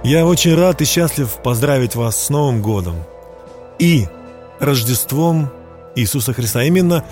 я 0.05 0.25
очень 0.25 0.55
рад 0.55 0.81
и 0.81 0.85
счастлив 0.85 1.27
поздравить 1.43 1.95
вас 1.95 2.17
с 2.17 2.29
Новым 2.29 2.61
годом 2.61 2.95
и 3.77 4.07
Рождеством 4.61 5.49
Иисуса 5.97 6.31
Христа. 6.31 6.63
Именно 6.63 7.03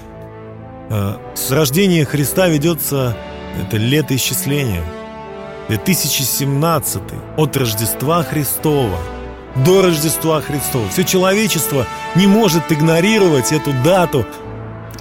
э, 0.89 1.15
с 1.35 1.51
рождения 1.51 2.05
Христа 2.05 2.47
ведется 2.47 3.17
это 3.61 3.75
летоисчисление. 3.75 4.81
2017 5.67 7.01
от 7.35 7.57
Рождества 7.57 8.23
Христова 8.23 8.97
до 9.57 9.81
Рождества 9.81 10.39
Христова. 10.39 10.87
Все 10.87 11.03
человечество 11.03 11.85
не 12.15 12.27
может 12.27 12.71
игнорировать 12.71 13.51
эту 13.51 13.73
дату, 13.83 14.25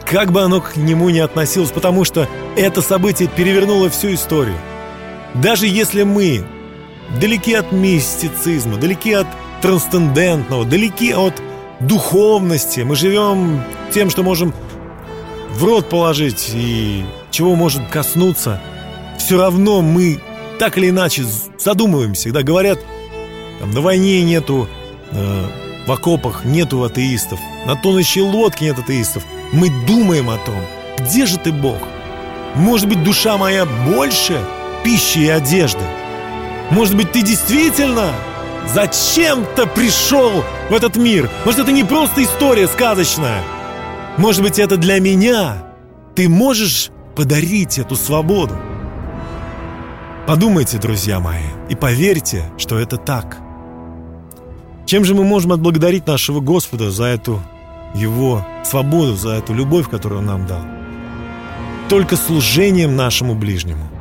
как 0.05 0.33
бы 0.33 0.43
оно 0.43 0.61
к 0.61 0.75
нему 0.75 1.11
ни 1.11 1.21
относилось, 1.21 1.71
потому 1.71 2.03
что 2.03 2.29
это 2.57 2.83
событие 2.83 3.29
перевернуло 3.29 3.89
всю 3.89 4.13
историю. 4.15 4.57
Даже 5.43 5.67
если 5.67 6.03
мы 6.03 6.45
далеки 7.21 7.55
от 7.55 7.73
мистицизма, 7.73 8.77
далеки 8.77 9.13
от 9.13 9.27
трансцендентного, 9.61 10.65
далеки 10.65 11.13
от 11.13 11.35
духовности, 11.81 12.81
мы 12.81 12.97
живем 12.97 13.63
тем, 13.93 14.11
что 14.11 14.23
можем 14.23 14.55
в 15.51 15.65
рот 15.65 15.89
положить 15.89 16.51
и 16.55 17.05
чего 17.31 17.55
можем 17.55 17.87
коснуться, 17.87 18.61
все 19.19 19.39
равно 19.39 19.83
мы 19.83 20.21
так 20.59 20.79
или 20.79 20.89
иначе 20.89 21.25
задумываемся, 21.59 22.25
когда 22.25 22.43
говорят, 22.43 22.79
там, 23.61 23.71
на 23.73 23.81
войне 23.81 24.23
нету, 24.23 24.69
э, 25.11 25.47
в 25.87 25.93
окопах 25.93 26.45
нету 26.45 26.83
атеистов, 26.83 27.39
на 27.67 27.77
тонущей 27.77 28.23
лодке 28.23 28.67
нет 28.67 28.79
атеистов. 28.79 29.23
Мы 29.53 29.71
думаем 29.87 30.31
о 30.31 30.39
том, 30.39 30.61
где 30.99 31.27
же 31.27 31.39
ты, 31.39 31.53
Бог? 31.53 31.79
Может 32.55 32.89
быть, 32.89 33.03
душа 33.05 33.37
моя 33.37 33.67
больше 33.67 34.41
пищи 34.87 35.19
и 35.19 35.29
одежды? 35.29 35.83
Может 36.71 36.97
быть, 36.97 37.11
ты 37.11 37.23
действительно 37.23 38.13
зачем-то 38.73 39.67
пришел 39.67 40.45
в 40.71 40.73
этот 40.73 40.95
мир? 40.95 41.29
Может, 41.45 41.63
это 41.63 41.73
не 41.73 41.83
просто 41.83 42.23
история 42.23 42.69
сказочная? 42.69 43.43
Может 44.17 44.43
быть, 44.43 44.61
это 44.61 44.77
для 44.77 45.01
меня? 45.01 45.65
Ты 46.15 46.29
можешь 46.29 46.91
подарить 47.17 47.81
эту 47.81 47.97
свободу? 47.97 48.57
Подумайте, 50.25 50.79
друзья 50.79 51.19
мои, 51.19 51.49
и 51.69 51.75
поверьте, 51.75 52.45
что 52.57 52.79
это 52.79 52.97
так. 52.97 53.39
Чем 54.87 55.05
же 55.05 55.17
мы 55.17 55.25
можем 55.25 55.51
отблагодарить 55.51 56.07
нашего 56.07 56.39
Господа 56.39 56.93
за 56.93 57.07
эту 57.07 57.43
Его 57.93 58.47
свободу, 58.65 59.17
за 59.17 59.31
эту 59.31 59.53
любовь, 59.53 59.91
которую 59.91 60.21
Он 60.21 60.27
нам 60.27 60.47
дал? 60.47 60.63
Только 61.89 62.15
служением 62.15 62.95
нашему 62.95 63.35
ближнему. 63.35 63.96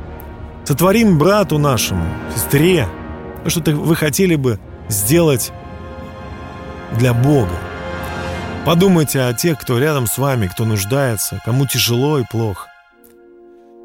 Сотворим 0.66 1.16
брату 1.16 1.58
нашему, 1.58 2.04
сестре, 2.34 2.88
то, 3.44 3.50
что 3.50 3.70
вы 3.70 3.94
хотели 3.94 4.34
бы 4.34 4.58
сделать 4.88 5.52
для 6.98 7.14
Бога. 7.14 7.52
Подумайте 8.64 9.20
о 9.20 9.32
тех, 9.32 9.60
кто 9.60 9.78
рядом 9.78 10.08
с 10.08 10.18
вами, 10.18 10.48
кто 10.48 10.64
нуждается, 10.64 11.40
кому 11.44 11.66
тяжело 11.66 12.18
и 12.18 12.24
плохо. 12.28 12.66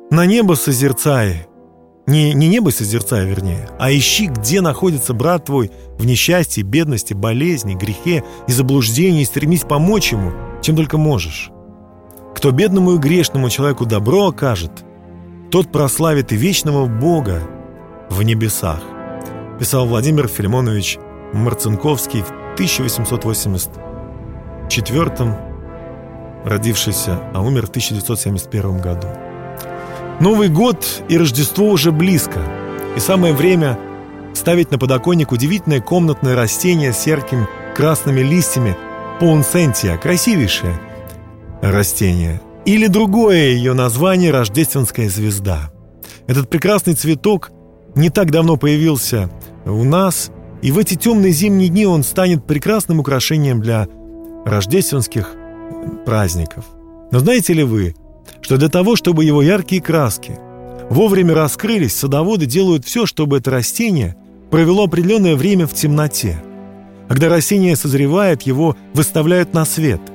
На 0.09 0.25
небо 0.25 0.55
созерцай, 0.55 1.47
не, 2.07 2.33
не 2.33 2.47
небо 2.47 2.71
созерцай, 2.71 3.27
вернее, 3.27 3.69
а 3.77 3.91
ищи, 3.93 4.25
где 4.25 4.59
находится 4.61 5.13
брат 5.13 5.45
твой 5.45 5.69
в 5.99 6.05
несчастье, 6.07 6.63
бедности, 6.63 7.13
болезни, 7.13 7.75
грехе 7.75 8.23
и 8.47 8.51
заблуждении, 8.51 9.21
и 9.21 9.25
стремись 9.25 9.61
помочь 9.61 10.13
ему, 10.13 10.31
чем 10.63 10.75
только 10.75 10.97
можешь. 10.97 11.51
Кто 12.35 12.49
бедному 12.49 12.95
и 12.95 12.97
грешному 12.97 13.51
человеку 13.51 13.85
добро 13.85 14.29
окажет– 14.29 14.71
тот 15.51 15.71
прославит 15.71 16.31
и 16.31 16.37
вечного 16.37 16.87
Бога 16.87 17.43
в 18.09 18.23
небесах, 18.23 18.79
писал 19.59 19.85
Владимир 19.85 20.29
Филимонович 20.29 20.97
Марцинковский 21.33 22.21
в 22.21 22.31
1884 22.53 25.37
родившийся, 26.45 27.19
а 27.33 27.41
умер 27.41 27.67
в 27.67 27.69
1971 27.69 28.79
году. 28.79 29.09
Новый 30.21 30.47
год 30.47 31.03
и 31.09 31.17
Рождество 31.17 31.69
уже 31.69 31.91
близко, 31.91 32.39
и 32.95 32.99
самое 32.99 33.33
время 33.33 33.77
ставить 34.33 34.71
на 34.71 34.79
подоконник 34.79 35.33
удивительное 35.33 35.81
комнатное 35.81 36.35
растение 36.35 36.93
с 36.93 37.05
яркими 37.05 37.45
красными 37.75 38.21
листьями 38.21 38.77
Паунсентия, 39.19 39.97
красивейшее 39.97 40.79
растение– 41.61 42.39
или 42.65 42.87
другое 42.87 43.49
ее 43.49 43.73
название– 43.73 44.31
рождественская 44.31 45.09
звезда. 45.09 45.71
Этот 46.27 46.49
прекрасный 46.49 46.93
цветок 46.93 47.51
не 47.95 48.09
так 48.09 48.31
давно 48.31 48.57
появился 48.57 49.29
у 49.65 49.83
нас, 49.83 50.31
и 50.61 50.71
в 50.71 50.77
эти 50.77 50.95
темные 50.95 51.31
зимние 51.31 51.69
дни 51.69 51.85
он 51.85 52.03
станет 52.03 52.45
прекрасным 52.45 52.99
украшением 52.99 53.61
для 53.61 53.87
рождественских 54.45 55.35
праздников. 56.05 56.65
Но 57.11 57.19
знаете 57.19 57.53
ли 57.53 57.63
вы, 57.63 57.95
что 58.41 58.57
для 58.57 58.69
того, 58.69 58.95
чтобы 58.95 59.25
его 59.25 59.41
яркие 59.41 59.81
краски 59.81 60.37
вовремя 60.89 61.33
раскрылись, 61.33 61.95
садоводы 61.95 62.45
делают 62.45 62.85
все, 62.85 63.05
чтобы 63.05 63.37
это 63.37 63.51
растение 63.51 64.15
провело 64.51 64.83
определенное 64.83 65.35
время 65.35 65.65
в 65.65 65.73
темноте. 65.73 66.41
Когда 67.07 67.27
растение 67.29 67.75
созревает, 67.75 68.43
его 68.43 68.75
выставляют 68.93 69.53
на 69.53 69.65
свет– 69.65 70.01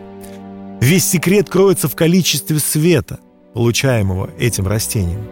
Весь 0.81 1.09
секрет 1.09 1.49
кроется 1.49 1.89
в 1.89 1.97
количестве 1.97 2.59
света, 2.59 3.19
получаемого 3.55 4.31
этим 4.39 4.67
растением. 4.67 5.27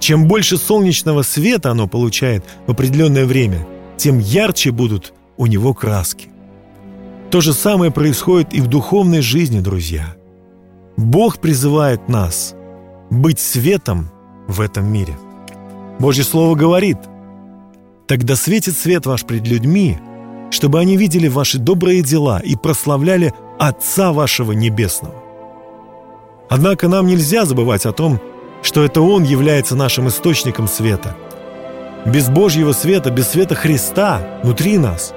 Чем 0.00 0.28
больше 0.28 0.56
солнечного 0.56 1.22
света 1.22 1.70
оно 1.70 1.88
получает 1.88 2.44
в 2.66 2.70
определенное 2.70 3.26
время, 3.26 3.66
тем 3.96 4.18
ярче 4.18 4.70
будут 4.70 5.12
у 5.36 5.46
него 5.46 5.74
краски. 5.74 6.28
То 7.30 7.40
же 7.40 7.52
самое 7.52 7.90
происходит 7.90 8.54
и 8.54 8.60
в 8.60 8.66
духовной 8.68 9.20
жизни, 9.20 9.60
друзья. 9.60 10.14
Бог 10.96 11.38
призывает 11.38 12.08
нас 12.08 12.54
быть 13.10 13.40
светом 13.40 14.10
в 14.46 14.60
этом 14.60 14.86
мире. 14.92 15.16
Божье 15.98 16.22
Слово 16.22 16.54
говорит, 16.54 16.98
«Тогда 18.06 18.36
светит 18.36 18.76
свет 18.76 19.06
ваш 19.06 19.24
пред 19.24 19.48
людьми, 19.48 19.98
чтобы 20.50 20.78
они 20.78 20.96
видели 20.96 21.26
ваши 21.26 21.58
добрые 21.58 22.02
дела 22.02 22.38
и 22.38 22.54
прославляли 22.54 23.32
Отца 23.58 24.12
вашего 24.12 24.50
Небесного. 24.50 25.14
Однако 26.50 26.88
нам 26.88 27.06
нельзя 27.06 27.44
забывать 27.44 27.86
о 27.86 27.92
том, 27.92 28.20
что 28.62 28.84
это 28.84 29.00
Он 29.00 29.22
является 29.22 29.76
нашим 29.76 30.08
источником 30.08 30.66
света. 30.66 31.14
Без 32.04 32.28
Божьего 32.28 32.72
света, 32.72 33.10
без 33.10 33.28
света 33.28 33.54
Христа 33.54 34.20
внутри 34.42 34.76
нас 34.76 35.14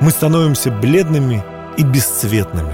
мы 0.00 0.10
становимся 0.10 0.70
бледными 0.70 1.44
и 1.76 1.82
бесцветными. 1.82 2.72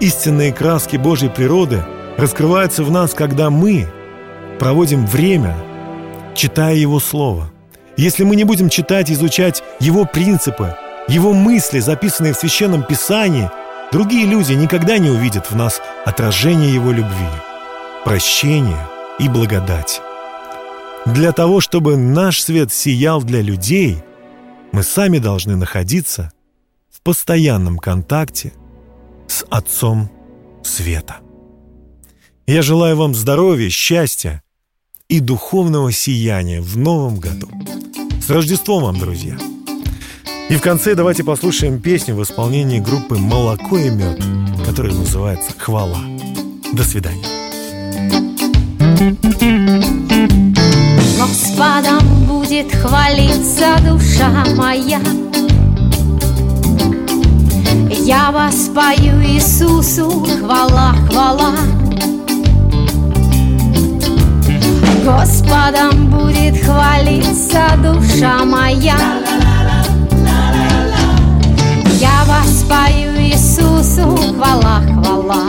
Истинные 0.00 0.52
краски 0.52 0.96
Божьей 0.96 1.30
природы 1.30 1.82
раскрываются 2.18 2.84
в 2.84 2.90
нас, 2.90 3.14
когда 3.14 3.48
мы 3.50 3.88
проводим 4.58 5.06
время, 5.06 5.56
читая 6.34 6.74
Его 6.74 7.00
Слово. 7.00 7.50
Если 7.96 8.24
мы 8.24 8.36
не 8.36 8.44
будем 8.44 8.68
читать 8.68 9.10
изучать 9.10 9.62
Его 9.80 10.04
принципы, 10.04 10.76
Его 11.08 11.32
мысли, 11.32 11.78
записанные 11.78 12.34
в 12.34 12.36
Священном 12.36 12.82
Писании– 12.82 13.50
Другие 13.92 14.24
люди 14.24 14.54
никогда 14.54 14.96
не 14.96 15.10
увидят 15.10 15.50
в 15.50 15.54
нас 15.54 15.82
отражение 16.06 16.72
Его 16.72 16.92
любви, 16.92 17.28
прощения 18.06 18.88
и 19.18 19.28
благодати. 19.28 20.00
Для 21.04 21.32
того, 21.32 21.60
чтобы 21.60 21.96
наш 21.98 22.40
свет 22.40 22.72
сиял 22.72 23.22
для 23.22 23.42
людей, 23.42 23.98
мы 24.72 24.82
сами 24.82 25.18
должны 25.18 25.56
находиться 25.56 26.32
в 26.90 27.02
постоянном 27.02 27.76
контакте 27.76 28.54
с 29.28 29.44
Отцом 29.50 30.10
Света. 30.64 31.16
Я 32.46 32.62
желаю 32.62 32.96
вам 32.96 33.14
здоровья, 33.14 33.68
счастья 33.68 34.42
и 35.08 35.20
духовного 35.20 35.92
сияния 35.92 36.62
в 36.62 36.78
новом 36.78 37.18
году. 37.18 37.48
С 38.22 38.30
Рождеством 38.30 38.84
вам, 38.84 38.98
друзья! 38.98 39.36
И 40.50 40.56
в 40.56 40.60
конце 40.60 40.94
давайте 40.94 41.24
послушаем 41.24 41.80
песню 41.80 42.14
в 42.14 42.22
исполнении 42.22 42.78
группы 42.78 43.16
«Молоко 43.16 43.78
и 43.78 43.90
мед», 43.90 44.22
которая 44.66 44.92
называется 44.92 45.52
«Хвала». 45.56 45.98
До 46.72 46.84
свидания. 46.84 47.24
Господом 51.18 52.24
будет 52.26 52.72
хвалиться 52.74 53.76
душа 53.84 54.44
моя. 54.56 55.00
Я 58.04 58.30
воспою 58.30 59.22
Иисусу, 59.24 60.26
хвала, 60.40 60.94
хвала. 61.08 61.54
Господом 65.04 66.10
будет 66.10 66.62
хвалиться 66.62 67.62
душа 67.82 68.44
моя. 68.44 69.41
Воспою 72.72 73.20
Иисусу. 73.20 74.16
Хвала, 74.36 74.80
хвала, 74.80 75.46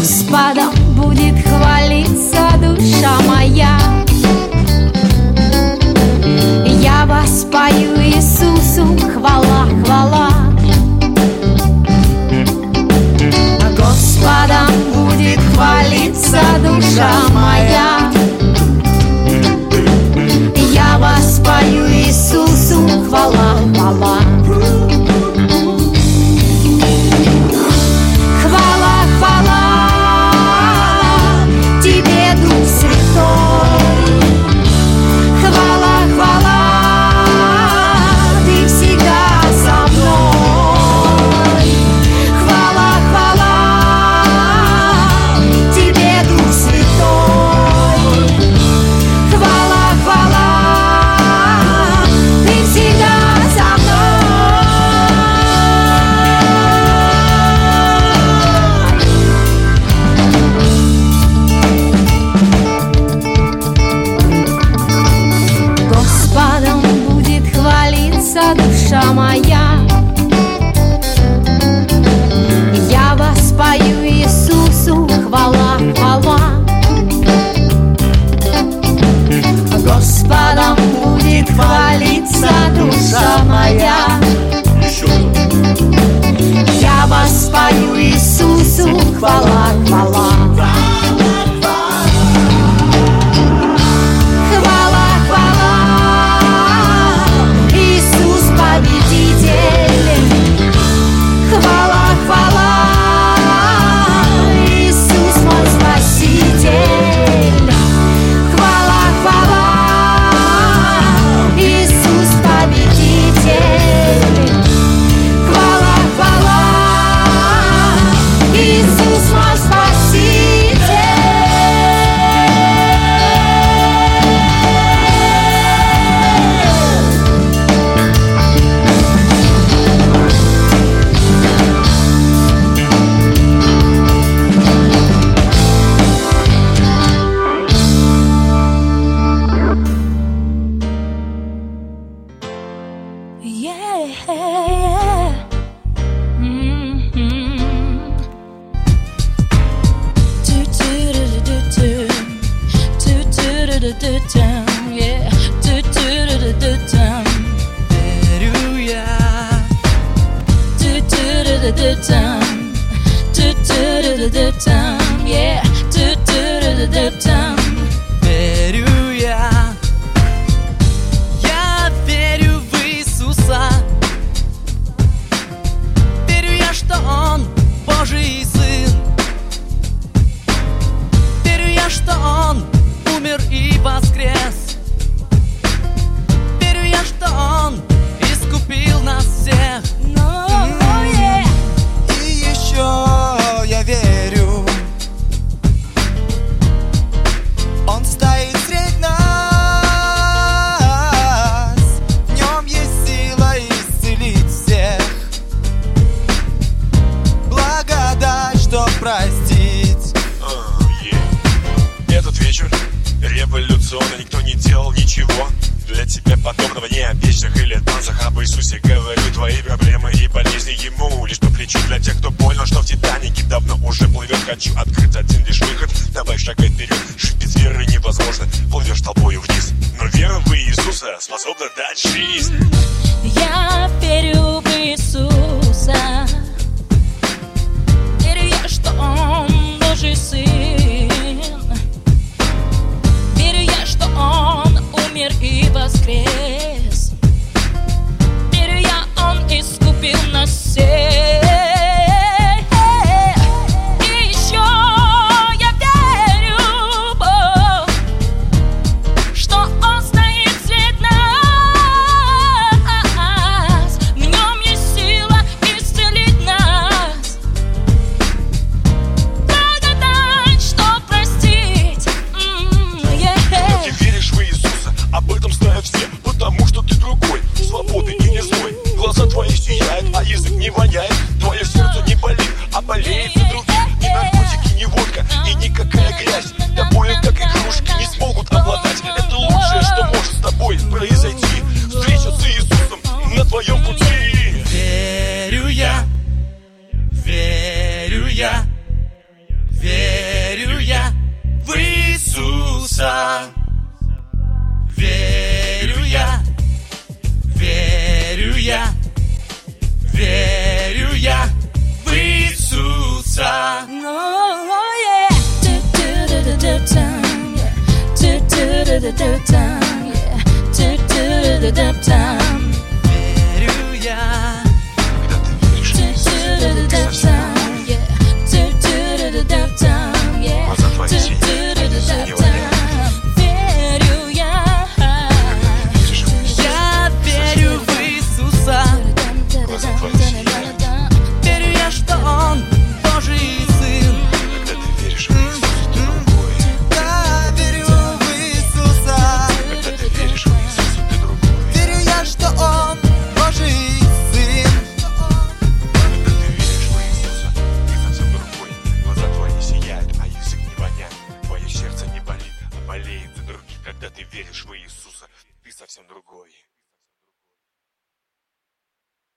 Господом 0.00 0.72
будет 0.96 1.34
хвалиться 1.46 2.48
душа 2.56 3.20
моя. 3.28 3.78
Я 6.64 7.04
вас 7.04 7.44
пою 7.52 7.96
Иисусу 8.00 8.96
хвала, 9.12 9.68
хвала. 9.84 10.30
Господом 13.76 14.72
будет 14.94 15.38
хвалиться 15.52 16.40
душа 16.64 17.12
моя. 17.34 17.99